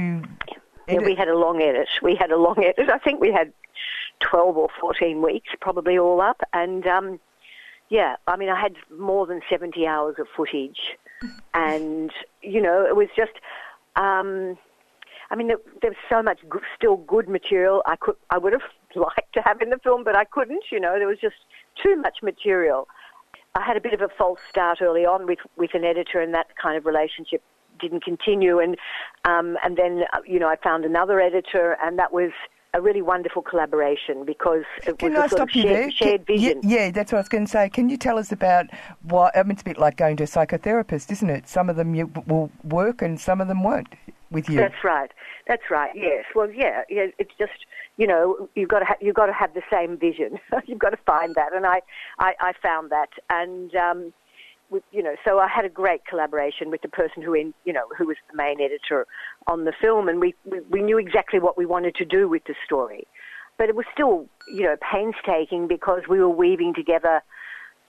yeah 0.88 0.98
we 1.10 1.14
had 1.14 1.28
a 1.28 1.38
long 1.46 1.62
edit 1.62 1.88
we 2.02 2.14
had 2.22 2.30
a 2.30 2.36
long 2.46 2.58
edit 2.70 2.90
I 2.90 2.98
think 3.04 3.16
we 3.26 3.30
had 3.40 3.48
12 4.20 4.56
or 4.56 4.68
14 4.80 5.22
weeks 5.22 5.48
probably 5.60 5.98
all 5.98 6.20
up 6.20 6.40
and 6.52 6.86
um 6.86 7.20
yeah 7.88 8.16
I 8.26 8.36
mean 8.36 8.48
I 8.48 8.60
had 8.60 8.74
more 8.96 9.26
than 9.26 9.40
70 9.48 9.86
hours 9.86 10.16
of 10.18 10.26
footage 10.36 10.96
and 11.54 12.10
you 12.42 12.60
know 12.60 12.86
it 12.86 12.96
was 12.96 13.08
just 13.16 13.32
um 13.96 14.58
I 15.30 15.36
mean, 15.36 15.48
there, 15.48 15.58
there 15.80 15.90
was 15.90 15.98
so 16.08 16.22
much 16.22 16.38
good, 16.48 16.62
still 16.76 16.96
good 16.96 17.28
material 17.28 17.82
I 17.86 17.96
could, 17.96 18.16
I 18.30 18.38
would 18.38 18.52
have 18.52 18.62
liked 18.94 19.32
to 19.34 19.42
have 19.42 19.60
in 19.60 19.70
the 19.70 19.78
film, 19.78 20.04
but 20.04 20.16
I 20.16 20.24
couldn't. 20.24 20.64
You 20.70 20.80
know, 20.80 20.98
there 20.98 21.08
was 21.08 21.18
just 21.18 21.36
too 21.82 21.96
much 21.96 22.18
material. 22.22 22.88
I 23.54 23.62
had 23.62 23.76
a 23.76 23.80
bit 23.80 23.94
of 23.94 24.00
a 24.00 24.08
false 24.08 24.40
start 24.48 24.82
early 24.82 25.04
on 25.04 25.26
with 25.26 25.38
with 25.56 25.74
an 25.74 25.84
editor, 25.84 26.20
and 26.20 26.34
that 26.34 26.56
kind 26.60 26.76
of 26.76 26.86
relationship 26.86 27.42
didn't 27.80 28.04
continue. 28.04 28.58
And 28.58 28.76
um, 29.24 29.56
and 29.64 29.76
then 29.76 30.04
uh, 30.12 30.20
you 30.26 30.38
know, 30.38 30.48
I 30.48 30.56
found 30.56 30.84
another 30.84 31.20
editor, 31.20 31.76
and 31.82 31.98
that 31.98 32.12
was 32.12 32.30
a 32.74 32.80
really 32.80 33.02
wonderful 33.02 33.40
collaboration 33.40 34.24
because 34.24 34.64
it 34.86 34.98
Can 34.98 35.12
was 35.12 35.22
I 35.22 35.26
a 35.26 35.28
sort 35.28 35.42
of 35.42 35.50
shared, 35.50 35.94
shared 35.94 36.26
Can- 36.26 36.36
vision. 36.36 36.60
Yeah, 36.62 36.86
yeah, 36.86 36.90
that's 36.90 37.12
what 37.12 37.18
I 37.18 37.20
was 37.20 37.28
going 37.28 37.46
to 37.46 37.50
say. 37.50 37.70
Can 37.70 37.88
you 37.88 37.96
tell 37.96 38.18
us 38.18 38.32
about 38.32 38.66
what? 39.02 39.36
I 39.36 39.42
mean, 39.44 39.52
it's 39.52 39.62
a 39.62 39.64
bit 39.64 39.78
like 39.78 39.96
going 39.96 40.16
to 40.16 40.24
a 40.24 40.26
psychotherapist, 40.26 41.10
isn't 41.12 41.30
it? 41.30 41.48
Some 41.48 41.70
of 41.70 41.76
them 41.76 41.94
you, 41.94 42.10
will 42.26 42.50
work, 42.64 43.00
and 43.00 43.18
some 43.18 43.40
of 43.40 43.48
them 43.48 43.62
won't 43.62 43.88
with 44.30 44.50
you. 44.50 44.56
That's 44.56 44.82
right. 44.82 45.12
That's 45.46 45.70
right. 45.70 45.92
Yes. 45.94 46.24
Well, 46.34 46.50
yeah. 46.50 46.82
yeah 46.90 47.06
it's 47.18 47.32
just 47.38 47.64
you 47.96 48.08
know 48.08 48.48
you've 48.56 48.68
got 48.68 48.80
to 48.80 48.84
ha- 48.86 48.96
you've 49.00 49.14
got 49.14 49.26
to 49.26 49.32
have 49.32 49.54
the 49.54 49.62
same 49.70 49.96
vision. 49.96 50.38
you've 50.66 50.80
got 50.80 50.90
to 50.90 50.98
find 51.06 51.34
that, 51.36 51.54
and 51.54 51.64
I 51.64 51.80
I, 52.18 52.34
I 52.40 52.52
found 52.60 52.90
that, 52.90 53.10
and 53.30 53.74
um, 53.76 54.12
you 54.92 55.02
know, 55.02 55.14
so 55.24 55.38
I 55.38 55.48
had 55.48 55.64
a 55.64 55.68
great 55.68 56.04
collaboration 56.06 56.70
with 56.70 56.82
the 56.82 56.88
person 56.88 57.22
who 57.22 57.34
in 57.34 57.54
you 57.64 57.72
know 57.72 57.86
who 57.96 58.06
was 58.06 58.16
the 58.30 58.36
main 58.36 58.60
editor 58.60 59.06
on 59.46 59.64
the 59.64 59.72
film, 59.80 60.08
and 60.08 60.20
we 60.20 60.34
we, 60.44 60.60
we 60.70 60.82
knew 60.82 60.98
exactly 60.98 61.38
what 61.38 61.56
we 61.56 61.66
wanted 61.66 61.94
to 61.96 62.04
do 62.04 62.28
with 62.28 62.44
the 62.44 62.54
story, 62.64 63.06
but 63.58 63.68
it 63.68 63.76
was 63.76 63.86
still 63.92 64.26
you 64.48 64.62
know 64.62 64.76
painstaking 64.92 65.66
because 65.66 66.02
we 66.08 66.20
were 66.20 66.28
weaving 66.28 66.74
together 66.74 67.22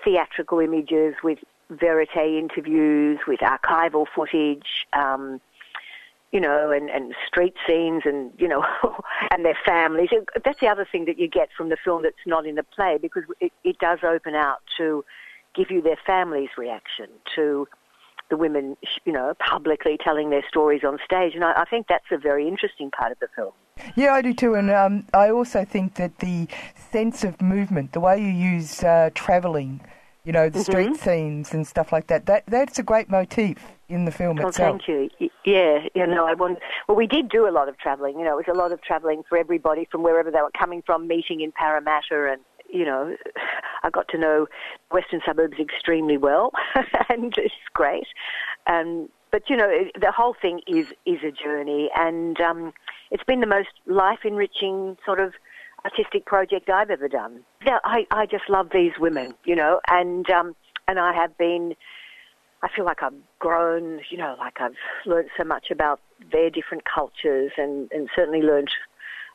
theatrical 0.04 0.60
images 0.60 1.16
with 1.24 1.40
verite 1.70 2.16
interviews, 2.16 3.20
with 3.28 3.40
archival 3.40 4.06
footage. 4.14 4.86
Um, 4.94 5.42
you 6.32 6.42
know, 6.42 6.70
and, 6.70 6.90
and 6.90 7.16
street 7.26 7.54
scenes 7.66 8.02
and, 8.04 8.30
you 8.38 8.48
know, 8.48 8.62
and 9.32 9.46
their 9.46 9.58
families. 9.66 10.10
That's 10.44 10.60
the 10.60 10.68
other 10.68 10.86
thing 10.92 11.06
that 11.06 11.18
you 11.18 11.30
get 11.30 11.48
from 11.56 11.70
the 11.70 11.78
film 11.82 12.04
that's 12.04 12.16
not 12.26 12.46
in 12.46 12.56
the 12.56 12.64
play 12.64 12.98
because 13.02 13.24
it, 13.40 13.54
it 13.64 13.78
does 13.80 14.00
open 14.04 14.36
out 14.36 14.60
to 14.76 15.06
give 15.56 15.72
you 15.72 15.82
their 15.82 15.98
family's 16.06 16.50
reaction 16.58 17.08
to 17.36 17.68
the 18.30 18.38
women, 18.38 18.76
you 19.06 19.14
know, 19.14 19.34
publicly 19.40 19.98
telling 20.04 20.32
their 20.32 20.44
stories 20.50 20.82
on 20.84 20.98
stage. 21.06 21.36
And 21.36 21.44
I, 21.44 21.62
I 21.62 21.66
think 21.66 21.88
that's 21.88 22.06
a 22.12 22.18
very 22.18 22.48
interesting 22.48 22.90
part 22.92 23.12
of 23.12 23.20
the 23.20 23.28
film. 23.36 23.54
Yeah, 23.96 24.14
I 24.14 24.22
do 24.22 24.34
too, 24.34 24.56
and 24.56 24.72
um, 24.72 25.06
I 25.14 25.30
also 25.30 25.66
think 25.66 25.96
that 25.96 26.20
the 26.20 26.48
sense 26.92 27.24
of 27.24 27.42
movement, 27.42 27.92
the 27.92 28.00
way 28.00 28.20
you 28.20 28.30
use 28.30 28.84
uh, 28.84 29.10
travelling, 29.14 29.82
you 30.24 30.32
know, 30.32 30.50
the 30.50 30.64
street 30.64 30.88
Mm-hmm. 30.92 30.96
scenes 30.96 31.54
and 31.54 31.68
stuff 31.68 31.92
like 31.92 32.08
that, 32.08 32.26
that 32.26 32.46
that's 32.48 32.80
a 32.80 32.84
great 32.84 33.10
motif 33.10 33.58
in 33.90 34.06
the 34.06 34.12
film 34.12 34.38
Well, 34.38 34.48
itself. 34.48 34.82
thank 34.88 34.88
you. 35.20 35.30
Yeah, 35.46 35.80
you 35.94 36.08
know, 36.08 36.26
I 36.26 36.34
want. 36.34 36.58
Well, 36.88 36.98
we 36.98 37.06
did 37.06 37.30
do 37.30 37.48
a 37.48 37.52
lot 37.52 37.70
of 37.70 37.78
travelling. 37.78 38.18
You 38.18 38.26
know, 38.26 38.40
it 38.40 38.48
was 38.48 38.56
a 38.56 38.58
lot 38.58 38.72
of 38.72 38.82
travelling 38.82 39.24
for 39.30 39.38
everybody 39.38 39.88
from 39.92 40.02
wherever 40.02 40.32
they 40.32 40.42
were 40.42 40.52
coming 40.58 40.82
from, 40.84 41.08
meeting 41.08 41.42
in 41.42 41.52
Parramatta, 41.52 42.32
and 42.32 42.42
you 42.72 42.86
know, 42.86 43.16
I 43.84 43.90
got 43.90 44.08
to 44.10 44.18
know 44.18 44.48
western 44.92 45.22
suburbs 45.26 45.58
extremely 45.60 46.18
well, 46.18 46.52
and 47.10 47.34
it's 47.38 47.54
great. 47.74 48.08
Um, 48.68 49.10
but 49.32 49.50
you 49.50 49.58
know, 49.58 49.70
it, 49.70 49.92
the 50.00 50.12
whole 50.12 50.36
thing 50.40 50.62
is 50.68 50.88
is 51.06 51.20
a 51.24 51.32
journey, 51.32 51.90
and 51.96 52.40
um, 52.40 52.74
it's 53.12 53.24
been 53.24 53.42
the 53.42 53.48
most 53.48 53.70
life 53.86 54.20
enriching 54.24 54.98
sort 55.06 55.20
of 55.20 55.34
artistic 55.84 56.26
project 56.26 56.70
I've 56.70 56.90
ever 56.90 57.08
done. 57.08 57.42
Yeah, 57.66 57.80
I, 57.84 58.08
I 58.12 58.26
just 58.26 58.50
love 58.50 58.70
these 58.74 58.94
women, 59.00 59.36
you 59.44 59.56
know, 59.56 59.80
and 59.88 60.30
um, 60.30 60.56
and 60.88 61.00
I 61.00 61.14
have 61.14 61.38
been. 61.38 61.76
I 62.64 62.70
feel 62.76 62.86
like 62.86 63.04
I've 63.04 63.14
grown, 63.38 64.00
you 64.10 64.18
know, 64.18 64.36
like 64.40 64.60
I've 64.60 64.78
learned 65.06 65.30
so 65.38 65.44
much 65.44 65.70
about 65.70 66.00
their 66.32 66.50
different 66.50 66.84
cultures 66.84 67.52
and, 67.58 67.92
and 67.92 68.10
certainly 68.16 68.42
learned 68.42 68.70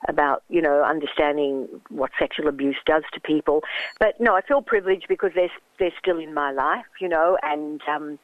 about 0.09 0.43
you 0.49 0.63
know 0.63 0.83
understanding 0.83 1.69
what 1.89 2.11
sexual 2.19 2.49
abuse 2.49 2.77
does 2.87 3.03
to 3.13 3.21
people. 3.21 3.63
But 3.99 4.21
no, 4.21 4.35
I 4.35 4.41
feel 4.43 4.63
privileged 4.63 5.07
because 5.09 5.33
they're 5.35 5.51
they're 5.79 5.93
still 5.99 6.19
in 6.19 6.35
my 6.35 6.53
life, 6.53 6.87
you 7.01 7.09
know, 7.09 7.39
and. 7.43 7.81
Um, 7.89 8.19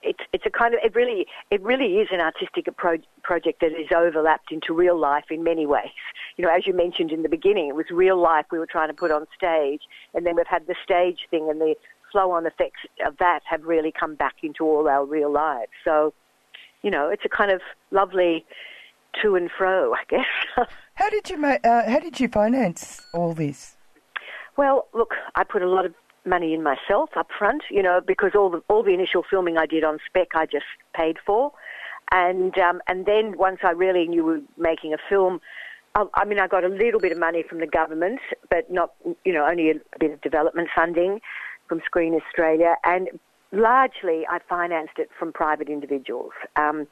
it's 0.00 0.20
it's 0.32 0.46
a 0.46 0.50
kind 0.50 0.74
of 0.74 0.80
it 0.84 0.94
really 0.94 1.26
it 1.50 1.60
really 1.60 1.96
is 1.96 2.06
an 2.12 2.20
artistic 2.20 2.68
pro- 2.76 2.98
project 3.24 3.60
that 3.60 3.72
is 3.72 3.88
overlapped 3.94 4.52
into 4.52 4.72
real 4.72 4.96
life 4.96 5.24
in 5.28 5.42
many 5.42 5.66
ways. 5.66 5.90
You 6.36 6.44
know, 6.44 6.54
as 6.54 6.68
you 6.68 6.72
mentioned 6.72 7.10
in 7.10 7.22
the 7.24 7.28
beginning, 7.28 7.68
it 7.68 7.74
was 7.74 7.86
real 7.90 8.16
life 8.16 8.46
we 8.52 8.60
were 8.60 8.66
trying 8.66 8.90
to 8.90 8.94
put 8.94 9.10
on 9.10 9.26
stage, 9.36 9.82
and 10.14 10.24
then 10.24 10.36
we've 10.36 10.46
had 10.46 10.68
the 10.68 10.76
stage 10.84 11.26
thing, 11.32 11.48
and 11.50 11.60
the 11.60 11.74
flow-on 12.10 12.46
effects 12.46 12.80
of 13.04 13.16
that 13.18 13.40
have 13.44 13.64
really 13.64 13.92
come 13.92 14.14
back 14.14 14.36
into 14.42 14.64
all 14.64 14.88
our 14.88 15.04
real 15.04 15.30
lives. 15.30 15.72
So, 15.84 16.14
you 16.82 16.90
know, 16.90 17.08
it's 17.08 17.24
a 17.24 17.28
kind 17.28 17.50
of 17.50 17.60
lovely 17.90 18.44
to 19.22 19.34
and 19.34 19.50
fro, 19.50 19.94
I 19.94 20.04
guess. 20.08 20.66
how 20.94 21.10
did 21.10 21.30
you 21.30 21.38
ma- 21.38 21.58
uh, 21.64 21.88
How 21.90 21.98
did 21.98 22.20
you 22.20 22.28
finance 22.28 23.06
all 23.12 23.34
this? 23.34 23.76
Well, 24.56 24.88
look, 24.92 25.14
I 25.34 25.44
put 25.44 25.62
a 25.62 25.68
lot 25.68 25.86
of 25.86 25.94
money 26.24 26.52
in 26.52 26.62
myself 26.62 27.10
up 27.16 27.28
front, 27.36 27.62
you 27.70 27.82
know, 27.82 28.00
because 28.04 28.32
all 28.34 28.50
the 28.50 28.62
all 28.68 28.82
the 28.82 28.92
initial 28.92 29.24
filming 29.28 29.56
I 29.56 29.66
did 29.66 29.84
on 29.84 29.98
spec 30.06 30.28
I 30.34 30.46
just 30.46 30.66
paid 30.94 31.16
for, 31.24 31.52
and 32.12 32.56
um, 32.58 32.80
and 32.86 33.06
then 33.06 33.38
once 33.38 33.60
I 33.62 33.70
really 33.70 34.06
knew 34.06 34.24
we 34.24 34.32
were 34.32 34.40
making 34.56 34.92
a 34.92 34.98
film, 35.08 35.40
I, 35.94 36.04
I 36.14 36.24
mean 36.24 36.38
I 36.38 36.46
got 36.46 36.64
a 36.64 36.68
little 36.68 37.00
bit 37.00 37.12
of 37.12 37.18
money 37.18 37.42
from 37.48 37.60
the 37.60 37.66
government, 37.66 38.20
but 38.50 38.70
not 38.70 38.94
you 39.24 39.32
know 39.32 39.46
only 39.46 39.70
a, 39.70 39.74
a 39.74 39.98
bit 39.98 40.12
of 40.12 40.20
development 40.20 40.68
funding 40.74 41.20
from 41.68 41.80
Screen 41.84 42.14
Australia, 42.14 42.76
and 42.84 43.08
largely 43.52 44.26
I 44.28 44.38
financed 44.48 44.98
it 44.98 45.10
from 45.18 45.32
private 45.32 45.68
individuals. 45.68 46.32
Um, 46.56 46.86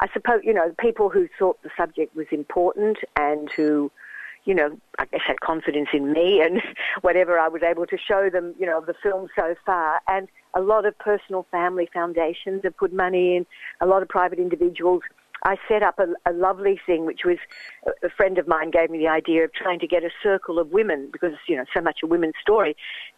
I 0.00 0.08
suppose 0.12 0.40
you 0.44 0.54
know 0.54 0.72
people 0.78 1.10
who 1.10 1.28
thought 1.38 1.62
the 1.62 1.70
subject 1.76 2.14
was 2.14 2.26
important 2.30 2.98
and 3.16 3.50
who 3.50 3.90
you 4.48 4.54
know, 4.54 4.78
I 4.98 5.04
guess 5.04 5.20
had 5.26 5.40
confidence 5.40 5.90
in 5.92 6.10
me 6.10 6.40
and 6.40 6.62
whatever 7.02 7.38
I 7.38 7.48
was 7.48 7.62
able 7.62 7.86
to 7.86 7.98
show 7.98 8.30
them, 8.30 8.54
you 8.58 8.64
know, 8.64 8.78
of 8.78 8.86
the 8.86 8.94
film 8.94 9.28
so 9.36 9.54
far. 9.66 10.00
And 10.08 10.26
a 10.54 10.60
lot 10.62 10.86
of 10.86 10.98
personal 10.98 11.46
family 11.50 11.86
foundations 11.92 12.62
have 12.64 12.74
put 12.76 12.90
money 12.90 13.36
in, 13.36 13.46
a 13.82 13.86
lot 13.86 14.00
of 14.00 14.08
private 14.08 14.38
individuals. 14.38 15.02
I 15.44 15.56
set 15.68 15.82
up 15.82 15.98
a, 15.98 16.08
a 16.28 16.32
lovely 16.32 16.80
thing, 16.84 17.04
which 17.04 17.20
was 17.26 17.36
a 18.02 18.08
friend 18.08 18.38
of 18.38 18.48
mine 18.48 18.70
gave 18.70 18.88
me 18.88 18.98
the 18.98 19.08
idea 19.08 19.44
of 19.44 19.52
trying 19.52 19.78
to 19.80 19.86
get 19.86 20.02
a 20.02 20.10
circle 20.22 20.58
of 20.58 20.70
women 20.70 21.10
because, 21.12 21.34
you 21.46 21.54
know, 21.54 21.64
so 21.74 21.82
much 21.82 21.98
a 22.02 22.06
women's 22.06 22.34
story. 22.40 22.74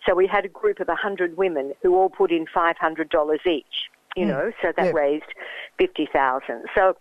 So 0.07 0.15
we 0.17 0.27
had 0.27 0.45
a 0.45 0.49
group 0.49 0.81
of 0.81 0.89
100 0.89 1.37
women 1.37 1.73
who 1.81 1.95
all 1.95 2.11
put 2.11 2.33
in 2.33 2.45
$500 2.47 3.47
each, 3.47 3.89
you 4.17 4.25
mm. 4.25 4.29
know, 4.29 4.53
so 4.63 4.73
that 4.77 4.87
yeah. 4.87 4.93
raised 4.93 5.25
50,000. 5.79 6.65
So 6.75 6.97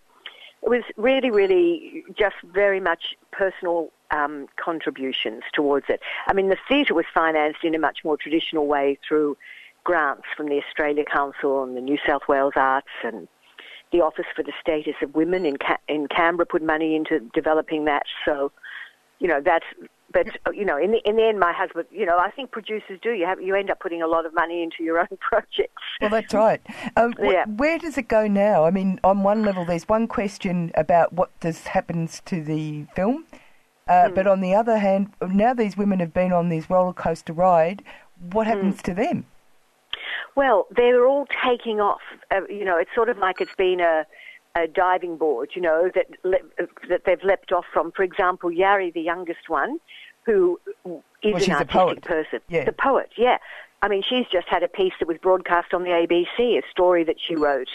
it 0.61 0.69
was 0.69 0.83
really, 0.97 1.31
really 1.31 2.03
just 2.17 2.35
very 2.43 2.79
much 2.79 3.15
personal 3.31 3.91
um, 4.11 4.47
contributions 4.57 5.43
towards 5.53 5.85
it. 5.89 6.01
I 6.27 6.33
mean, 6.33 6.49
the 6.49 6.57
theatre 6.67 6.93
was 6.93 7.05
financed 7.13 7.63
in 7.63 7.75
a 7.75 7.79
much 7.79 7.99
more 8.03 8.17
traditional 8.17 8.67
way 8.67 8.97
through 9.07 9.37
grants 9.83 10.25
from 10.35 10.49
the 10.49 10.61
Australia 10.61 11.05
Council 11.05 11.63
and 11.63 11.77
the 11.77 11.81
New 11.81 11.97
South 12.05 12.23
Wales 12.27 12.53
Arts 12.55 12.87
and 13.03 13.27
the 13.91 14.01
Office 14.01 14.25
for 14.35 14.43
the 14.43 14.53
Status 14.61 14.95
of 15.01 15.15
Women 15.15 15.45
in, 15.45 15.57
Ca- 15.57 15.79
in 15.87 16.07
Canberra 16.07 16.45
put 16.45 16.61
money 16.61 16.95
into 16.95 17.19
developing 17.33 17.85
that. 17.85 18.03
So, 18.25 18.51
you 19.19 19.27
know, 19.27 19.41
that's 19.41 19.65
but 20.11 20.27
you 20.53 20.65
know, 20.65 20.77
in 20.77 20.91
the 20.91 21.01
in 21.05 21.15
the 21.15 21.23
end, 21.23 21.39
my 21.39 21.53
husband, 21.53 21.87
you 21.91 22.05
know, 22.05 22.17
I 22.17 22.31
think 22.31 22.51
producers 22.51 22.99
do. 23.01 23.11
You 23.11 23.25
have 23.25 23.41
you 23.41 23.55
end 23.55 23.69
up 23.69 23.79
putting 23.79 24.01
a 24.01 24.07
lot 24.07 24.25
of 24.25 24.33
money 24.33 24.63
into 24.63 24.83
your 24.83 24.99
own 24.99 25.07
projects. 25.19 25.81
Well, 26.01 26.09
that's 26.09 26.33
right. 26.33 26.61
Um, 26.95 27.13
yeah. 27.21 27.45
Wh- 27.45 27.59
where 27.59 27.79
does 27.79 27.97
it 27.97 28.07
go 28.07 28.27
now? 28.27 28.65
I 28.65 28.71
mean, 28.71 28.99
on 29.03 29.23
one 29.23 29.43
level, 29.43 29.65
there's 29.65 29.87
one 29.87 30.07
question 30.07 30.71
about 30.75 31.13
what 31.13 31.37
does 31.39 31.67
happens 31.67 32.21
to 32.25 32.43
the 32.43 32.85
film, 32.95 33.25
uh, 33.87 33.91
mm. 33.91 34.15
but 34.15 34.27
on 34.27 34.41
the 34.41 34.55
other 34.55 34.77
hand, 34.77 35.13
now 35.21 35.53
these 35.53 35.77
women 35.77 35.99
have 35.99 36.13
been 36.13 36.31
on 36.31 36.49
this 36.49 36.69
roller 36.69 36.93
coaster 36.93 37.33
ride. 37.33 37.83
What 38.31 38.47
hmm. 38.47 38.53
happens 38.53 38.77
mm. 38.77 38.83
to 38.83 38.93
them? 38.93 39.25
Well, 40.35 40.67
they're 40.75 41.05
all 41.05 41.27
taking 41.45 41.79
off. 41.79 42.01
Uh, 42.31 42.41
you 42.49 42.65
know, 42.65 42.77
it's 42.77 42.93
sort 42.95 43.09
of 43.09 43.17
like 43.17 43.41
it's 43.41 43.55
been 43.55 43.79
a 43.79 44.05
a 44.55 44.67
diving 44.67 45.17
board, 45.17 45.51
you 45.55 45.61
know, 45.61 45.89
that 45.93 46.07
le- 46.23 46.67
that 46.89 47.01
they've 47.05 47.23
leapt 47.23 47.51
off 47.51 47.65
from. 47.71 47.91
For 47.91 48.03
example, 48.03 48.49
Yarrie, 48.49 48.93
the 48.93 49.01
youngest 49.01 49.47
one, 49.47 49.79
who 50.25 50.59
is 50.65 50.77
well, 50.85 51.01
an 51.23 51.51
artistic 51.51 52.03
person, 52.03 52.39
yeah. 52.49 52.65
the 52.65 52.73
poet, 52.73 53.09
yeah. 53.17 53.37
I 53.81 53.87
mean, 53.87 54.03
she's 54.07 54.25
just 54.31 54.47
had 54.49 54.63
a 54.63 54.67
piece 54.67 54.93
that 54.99 55.07
was 55.07 55.17
broadcast 55.17 55.73
on 55.73 55.83
the 55.83 55.89
ABC, 55.89 56.57
a 56.57 56.61
story 56.69 57.03
that 57.05 57.15
she 57.25 57.35
wrote 57.35 57.69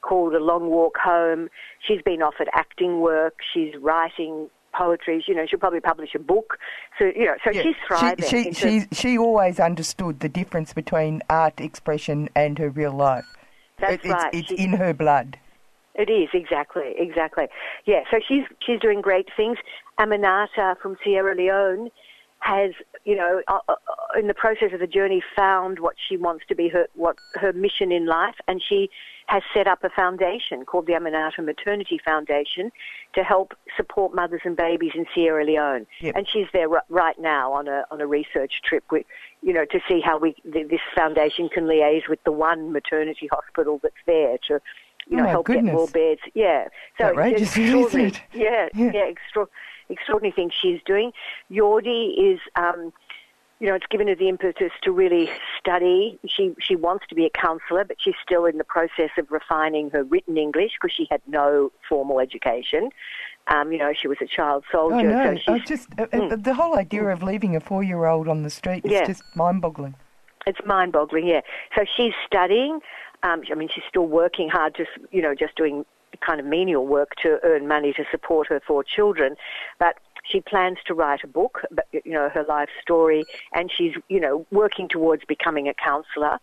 called 0.00 0.34
A 0.34 0.38
Long 0.38 0.68
Walk 0.68 0.96
Home. 1.02 1.48
She's 1.86 2.02
been 2.02 2.22
offered 2.22 2.48
acting 2.52 3.00
work. 3.00 3.34
She's 3.52 3.74
writing 3.80 4.48
poetry. 4.72 5.24
You 5.26 5.34
know, 5.34 5.46
she'll 5.46 5.58
probably 5.58 5.80
publish 5.80 6.14
a 6.14 6.18
book. 6.20 6.58
So 6.98 7.06
you 7.06 7.26
know, 7.26 7.34
so 7.44 7.50
yeah. 7.50 7.62
she's 7.62 7.76
thriving. 7.86 8.24
She 8.28 8.52
she, 8.52 8.80
she, 8.80 8.86
she 8.92 9.18
always 9.18 9.58
understood 9.58 10.20
the 10.20 10.28
difference 10.28 10.72
between 10.72 11.22
art 11.28 11.60
expression 11.60 12.28
and 12.36 12.58
her 12.58 12.70
real 12.70 12.92
life. 12.92 13.26
That's 13.80 14.04
it, 14.04 14.10
right. 14.10 14.34
It's, 14.34 14.52
it's 14.52 14.60
in 14.60 14.74
her 14.74 14.94
blood. 14.94 15.38
It 15.98 16.08
is 16.08 16.28
exactly, 16.32 16.94
exactly. 16.96 17.48
Yeah. 17.84 18.04
So 18.10 18.20
she's 18.26 18.44
she's 18.64 18.80
doing 18.80 19.00
great 19.00 19.28
things. 19.36 19.58
Aminata 19.98 20.78
from 20.80 20.96
Sierra 21.02 21.34
Leone 21.34 21.90
has, 22.40 22.70
you 23.04 23.16
know, 23.16 23.42
uh, 23.48 23.58
uh, 23.68 23.74
in 24.16 24.28
the 24.28 24.34
process 24.34 24.72
of 24.72 24.78
the 24.78 24.86
journey, 24.86 25.20
found 25.34 25.80
what 25.80 25.96
she 26.08 26.16
wants 26.16 26.44
to 26.48 26.54
be 26.54 26.68
her 26.68 26.86
what 26.94 27.16
her 27.34 27.52
mission 27.52 27.90
in 27.90 28.06
life, 28.06 28.36
and 28.46 28.62
she 28.62 28.90
has 29.26 29.42
set 29.52 29.66
up 29.66 29.84
a 29.84 29.90
foundation 29.90 30.64
called 30.64 30.86
the 30.86 30.92
Aminata 30.92 31.44
Maternity 31.44 32.00
Foundation 32.02 32.70
to 33.12 33.22
help 33.22 33.54
support 33.76 34.14
mothers 34.14 34.40
and 34.44 34.56
babies 34.56 34.92
in 34.94 35.04
Sierra 35.14 35.44
Leone. 35.44 35.86
Yep. 36.00 36.14
And 36.16 36.28
she's 36.28 36.46
there 36.52 36.72
r- 36.72 36.84
right 36.88 37.18
now 37.18 37.52
on 37.52 37.68
a 37.68 37.84
on 37.90 38.00
a 38.00 38.06
research 38.06 38.62
trip 38.64 38.84
with, 38.90 39.04
you 39.42 39.52
know, 39.52 39.64
to 39.66 39.80
see 39.88 40.00
how 40.00 40.16
we 40.16 40.34
th- 40.50 40.68
this 40.68 40.80
foundation 40.94 41.48
can 41.48 41.64
liaise 41.64 42.08
with 42.08 42.22
the 42.24 42.32
one 42.32 42.72
maternity 42.72 43.28
hospital 43.30 43.80
that's 43.82 43.96
there 44.06 44.38
to 44.46 44.60
you 45.08 45.16
know, 45.16 45.24
oh 45.24 45.28
help 45.28 45.46
goodness. 45.46 45.66
get 45.66 45.74
more 45.74 45.88
beds. 45.88 46.20
Yeah. 46.34 46.68
So 46.98 47.06
Outrageous, 47.06 47.56
extraordinary. 47.56 48.08
It? 48.08 48.22
Yeah, 48.34 48.68
yeah, 48.74 48.90
yeah 48.94 49.00
extra, 49.08 49.46
extraordinary 49.88 50.32
thing 50.32 50.50
she's 50.60 50.80
doing. 50.84 51.12
Yordi 51.50 52.32
is, 52.32 52.40
um, 52.56 52.92
you 53.60 53.66
know, 53.66 53.74
it's 53.74 53.86
given 53.90 54.08
her 54.08 54.14
the 54.14 54.28
impetus 54.28 54.72
to 54.82 54.92
really 54.92 55.28
study. 55.58 56.18
She 56.26 56.54
she 56.60 56.76
wants 56.76 57.06
to 57.08 57.14
be 57.14 57.24
a 57.26 57.30
counsellor, 57.30 57.84
but 57.84 57.96
she's 58.00 58.14
still 58.22 58.44
in 58.44 58.58
the 58.58 58.64
process 58.64 59.10
of 59.18 59.30
refining 59.30 59.90
her 59.90 60.04
written 60.04 60.36
English 60.36 60.72
because 60.80 60.94
she 60.94 61.08
had 61.10 61.20
no 61.26 61.72
formal 61.88 62.20
education. 62.20 62.90
Um, 63.48 63.72
you 63.72 63.78
know, 63.78 63.92
she 63.94 64.08
was 64.08 64.18
a 64.20 64.26
child 64.26 64.64
soldier. 64.70 64.96
Oh 64.96 65.02
no! 65.02 65.38
So 65.38 65.54
I 65.54 65.58
just 65.60 65.88
uh, 65.98 66.06
mm. 66.06 66.44
the 66.44 66.54
whole 66.54 66.76
idea 66.76 67.04
of 67.08 67.22
leaving 67.22 67.56
a 67.56 67.60
four-year-old 67.60 68.28
on 68.28 68.42
the 68.42 68.50
street 68.50 68.84
is 68.84 68.92
yeah. 68.92 69.06
just 69.06 69.22
mind-boggling. 69.34 69.94
It's 70.46 70.60
mind-boggling, 70.64 71.26
yeah. 71.26 71.40
So 71.76 71.84
she's 71.96 72.14
studying. 72.26 72.80
Um, 73.22 73.42
I 73.50 73.54
mean, 73.54 73.68
she's 73.74 73.84
still 73.88 74.06
working 74.06 74.48
hard, 74.48 74.74
just 74.76 74.90
you 75.10 75.22
know, 75.22 75.34
just 75.34 75.56
doing 75.56 75.84
kind 76.24 76.40
of 76.40 76.46
menial 76.46 76.86
work 76.86 77.10
to 77.22 77.38
earn 77.42 77.68
money 77.68 77.92
to 77.92 78.04
support 78.10 78.48
her 78.48 78.60
four 78.66 78.82
children, 78.82 79.36
but 79.78 79.96
she 80.24 80.40
plans 80.40 80.78
to 80.86 80.94
write 80.94 81.20
a 81.24 81.26
book, 81.26 81.62
you 81.92 82.12
know, 82.12 82.28
her 82.28 82.44
life 82.44 82.68
story, 82.82 83.24
and 83.52 83.70
she's 83.74 83.94
you 84.08 84.20
know 84.20 84.46
working 84.50 84.88
towards 84.88 85.24
becoming 85.24 85.68
a 85.68 85.74
counsellor. 85.74 86.38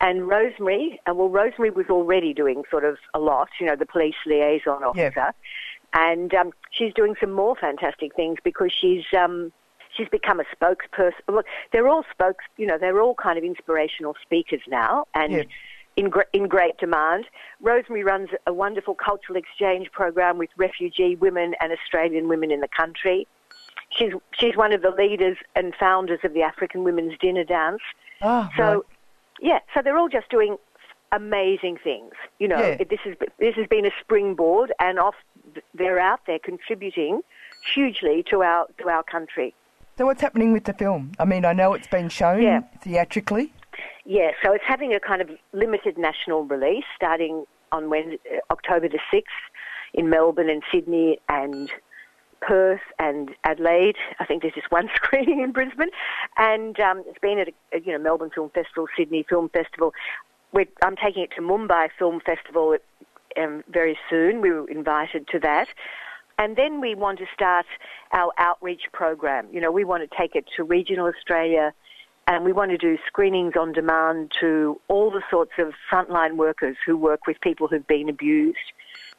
And 0.00 0.28
Rosemary, 0.28 0.98
uh, 1.06 1.14
well, 1.14 1.28
Rosemary 1.28 1.70
was 1.70 1.86
already 1.90 2.32
doing 2.32 2.62
sort 2.70 2.84
of 2.84 2.96
a 3.12 3.18
lot, 3.18 3.50
you 3.60 3.66
know, 3.66 3.76
the 3.76 3.84
police 3.84 4.14
liaison 4.24 4.82
officer, 4.82 5.12
yeah. 5.14 5.30
and 5.92 6.32
um, 6.34 6.52
she's 6.70 6.94
doing 6.94 7.14
some 7.20 7.32
more 7.32 7.54
fantastic 7.54 8.14
things 8.16 8.38
because 8.42 8.72
she's 8.72 9.04
um, 9.16 9.52
she's 9.94 10.08
become 10.08 10.40
a 10.40 10.44
spokesperson. 10.56 11.12
Look, 11.28 11.46
they're 11.72 11.88
all 11.88 12.04
spokes, 12.10 12.44
you 12.56 12.66
know, 12.66 12.78
they're 12.78 13.00
all 13.00 13.14
kind 13.14 13.36
of 13.38 13.44
inspirational 13.44 14.14
speakers 14.22 14.62
now, 14.68 15.06
and. 15.14 15.32
Yeah 15.32 15.42
in, 15.96 16.10
in 16.32 16.48
great 16.48 16.78
demand. 16.78 17.26
Rosemary 17.60 18.04
runs 18.04 18.30
a 18.46 18.52
wonderful 18.52 18.94
cultural 18.94 19.36
exchange 19.36 19.90
program 19.92 20.38
with 20.38 20.50
refugee 20.56 21.16
women 21.16 21.54
and 21.60 21.72
Australian 21.72 22.28
women 22.28 22.50
in 22.50 22.60
the 22.60 22.68
country. 22.68 23.26
She's, 23.90 24.12
she's 24.38 24.56
one 24.56 24.72
of 24.72 24.82
the 24.82 24.90
leaders 24.90 25.36
and 25.56 25.74
founders 25.74 26.20
of 26.22 26.32
the 26.32 26.42
African 26.42 26.84
Women's 26.84 27.18
Dinner 27.18 27.44
Dance. 27.44 27.82
Oh, 28.22 28.48
so, 28.56 28.62
right. 28.62 28.82
yeah, 29.40 29.58
so 29.74 29.82
they're 29.82 29.96
all 29.96 30.08
just 30.08 30.30
doing 30.30 30.56
amazing 31.12 31.78
things. 31.82 32.12
You 32.38 32.48
know, 32.48 32.58
yeah. 32.58 32.84
this, 32.88 33.00
has, 33.04 33.16
this 33.38 33.56
has 33.56 33.66
been 33.66 33.84
a 33.84 33.90
springboard, 34.00 34.72
and 34.78 34.98
off 34.98 35.16
they're 35.74 35.98
out 35.98 36.20
there 36.26 36.38
contributing 36.38 37.22
hugely 37.74 38.24
to 38.30 38.42
our, 38.42 38.68
to 38.78 38.88
our 38.88 39.02
country. 39.02 39.54
So, 39.98 40.06
what's 40.06 40.22
happening 40.22 40.52
with 40.52 40.64
the 40.64 40.72
film? 40.72 41.12
I 41.18 41.24
mean, 41.24 41.44
I 41.44 41.52
know 41.52 41.74
it's 41.74 41.88
been 41.88 42.08
shown 42.08 42.42
yeah. 42.42 42.60
theatrically. 42.80 43.52
Yeah, 44.04 44.30
so 44.42 44.52
it's 44.52 44.64
having 44.66 44.94
a 44.94 45.00
kind 45.00 45.20
of 45.20 45.30
limited 45.52 45.98
national 45.98 46.44
release 46.44 46.84
starting 46.96 47.44
on 47.72 47.90
Wednesday, 47.90 48.18
October 48.50 48.88
the 48.88 48.98
6th 49.12 49.22
in 49.94 50.08
Melbourne 50.08 50.48
and 50.48 50.62
Sydney 50.72 51.18
and 51.28 51.70
Perth 52.40 52.80
and 52.98 53.30
Adelaide. 53.44 53.96
I 54.18 54.24
think 54.24 54.42
there's 54.42 54.54
just 54.54 54.70
one 54.70 54.88
screening 54.96 55.40
in 55.40 55.52
Brisbane, 55.52 55.90
and 56.36 56.78
um, 56.80 57.04
it's 57.06 57.18
been 57.18 57.38
at 57.38 57.48
a, 57.48 57.80
you 57.80 57.92
know 57.92 57.98
Melbourne 57.98 58.30
Film 58.34 58.50
Festival, 58.50 58.86
Sydney 58.96 59.24
Film 59.28 59.48
Festival. 59.50 59.92
We're, 60.52 60.66
I'm 60.82 60.96
taking 60.96 61.22
it 61.22 61.30
to 61.36 61.42
Mumbai 61.42 61.90
Film 61.96 62.20
Festival 62.24 62.76
um, 63.36 63.62
very 63.68 63.98
soon. 64.08 64.40
We 64.40 64.50
were 64.50 64.68
invited 64.68 65.28
to 65.28 65.38
that, 65.40 65.68
And 66.38 66.56
then 66.56 66.80
we 66.80 66.94
want 66.94 67.18
to 67.18 67.26
start 67.32 67.66
our 68.12 68.32
outreach 68.38 68.82
program. 68.92 69.46
You 69.52 69.60
know, 69.60 69.70
we 69.70 69.84
want 69.84 70.08
to 70.08 70.16
take 70.16 70.34
it 70.34 70.46
to 70.56 70.64
regional 70.64 71.06
Australia 71.06 71.72
and 72.30 72.44
we 72.44 72.52
want 72.52 72.70
to 72.70 72.78
do 72.78 72.96
screenings 73.08 73.54
on 73.58 73.72
demand 73.72 74.30
to 74.38 74.80
all 74.86 75.10
the 75.10 75.20
sorts 75.28 75.50
of 75.58 75.72
frontline 75.92 76.36
workers 76.36 76.76
who 76.86 76.96
work 76.96 77.26
with 77.26 77.36
people 77.40 77.66
who've 77.66 77.88
been 77.88 78.08
abused. 78.08 78.56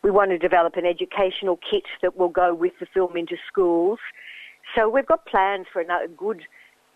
We 0.02 0.12
want 0.12 0.32
to 0.32 0.38
develop 0.38 0.78
an 0.78 0.86
educational 0.86 1.58
kit 1.58 1.84
that 2.02 2.16
will 2.16 2.30
go 2.30 2.54
with 2.54 2.72
the 2.80 2.86
film 2.86 3.18
into 3.18 3.36
schools. 3.50 4.00
So 4.78 4.88
we've 4.88 5.06
got 5.06 5.26
plans 5.26 5.66
for 5.74 5.82
a 5.82 6.08
good 6.16 6.44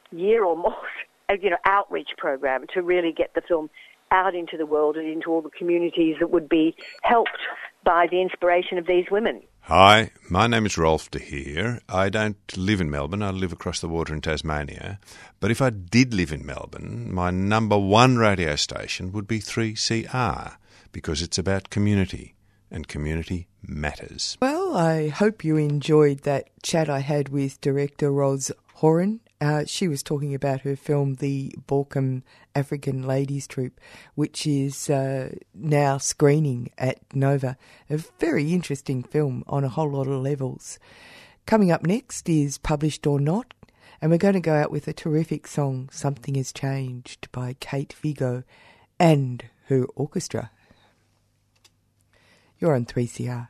year 0.10 0.46
or 0.46 0.56
more, 0.56 0.78
you 1.42 1.50
know, 1.50 1.58
outreach 1.66 2.12
program 2.18 2.66
to 2.74 2.82
really 2.82 3.12
get 3.12 3.34
the 3.36 3.42
film 3.42 3.70
out 4.12 4.34
into 4.36 4.56
the 4.56 4.66
world 4.66 4.96
and 4.96 5.06
into 5.06 5.32
all 5.32 5.42
the 5.42 5.50
communities 5.50 6.16
that 6.22 6.32
would 6.32 6.48
be 6.48 6.78
helped 7.02 7.42
by 7.84 8.08
the 8.10 8.22
inspiration 8.22 8.78
of 8.78 8.88
these 8.88 9.06
women. 9.12 9.42
Hi, 9.68 10.12
my 10.30 10.46
name 10.46 10.68
is 10.68 10.78
Rolf 10.78 11.10
de 11.10 11.18
Heer. 11.18 11.82
I 11.90 12.10
don't 12.10 12.38
live 12.56 12.80
in 12.80 12.92
Melbourne, 12.92 13.24
I 13.24 13.32
live 13.32 13.52
across 13.52 13.80
the 13.80 13.90
water 13.90 14.14
in 14.14 14.22
Tasmania. 14.22 15.00
But 15.40 15.50
if 15.50 15.60
I 15.60 15.72
did 15.72 16.14
live 16.14 16.32
in 16.32 16.46
Melbourne, 16.46 17.12
my 17.12 17.32
number 17.32 17.76
one 17.76 18.20
radio 18.20 18.58
station 18.58 19.12
would 19.12 19.28
be 19.28 19.40
3CR 19.40 20.58
because 20.92 21.24
it's 21.24 21.40
about 21.40 21.72
community 21.72 22.36
and 22.70 22.88
community 22.88 23.48
matters. 23.66 24.38
Well, 24.40 24.78
I 24.78 25.08
hope 25.08 25.44
you 25.44 25.58
enjoyed 25.58 26.20
that 26.20 26.48
chat 26.62 26.88
I 26.88 27.00
had 27.00 27.30
with 27.30 27.60
director 27.60 28.12
Ros 28.12 28.52
Horin 28.76 29.20
uh, 29.46 29.66
she 29.66 29.88
was 29.88 30.02
talking 30.02 30.34
about 30.34 30.62
her 30.62 30.76
film, 30.76 31.16
The 31.16 31.54
Baulkham 31.68 32.24
African 32.56 33.04
Ladies 33.04 33.48
Troupe, 33.48 33.80
which 34.16 34.48
is 34.48 34.90
uh, 34.90 35.36
now 35.54 36.00
screening 36.00 36.72
at 36.78 36.98
Nova. 37.14 37.56
A 37.90 37.98
very 38.20 38.54
interesting 38.54 39.04
film 39.04 39.44
on 39.48 39.64
a 39.64 39.70
whole 39.70 39.92
lot 39.92 40.08
of 40.08 40.22
levels. 40.22 40.80
Coming 41.46 41.72
up 41.72 41.86
next 41.86 42.28
is 42.28 42.58
Published 42.58 43.06
or 43.06 43.20
Not, 43.20 43.54
and 44.02 44.10
we're 44.10 44.18
going 44.18 44.34
to 44.34 44.40
go 44.40 44.56
out 44.56 44.72
with 44.72 44.88
a 44.88 44.94
terrific 44.94 45.46
song, 45.46 45.90
Something 45.92 46.36
Has 46.36 46.52
Changed, 46.52 47.32
by 47.32 47.56
Kate 47.60 47.94
Vigo 47.94 48.44
and 49.00 49.46
her 49.68 49.86
orchestra. 49.96 50.50
You're 52.60 52.74
on 52.74 52.86
3CR. 52.86 53.50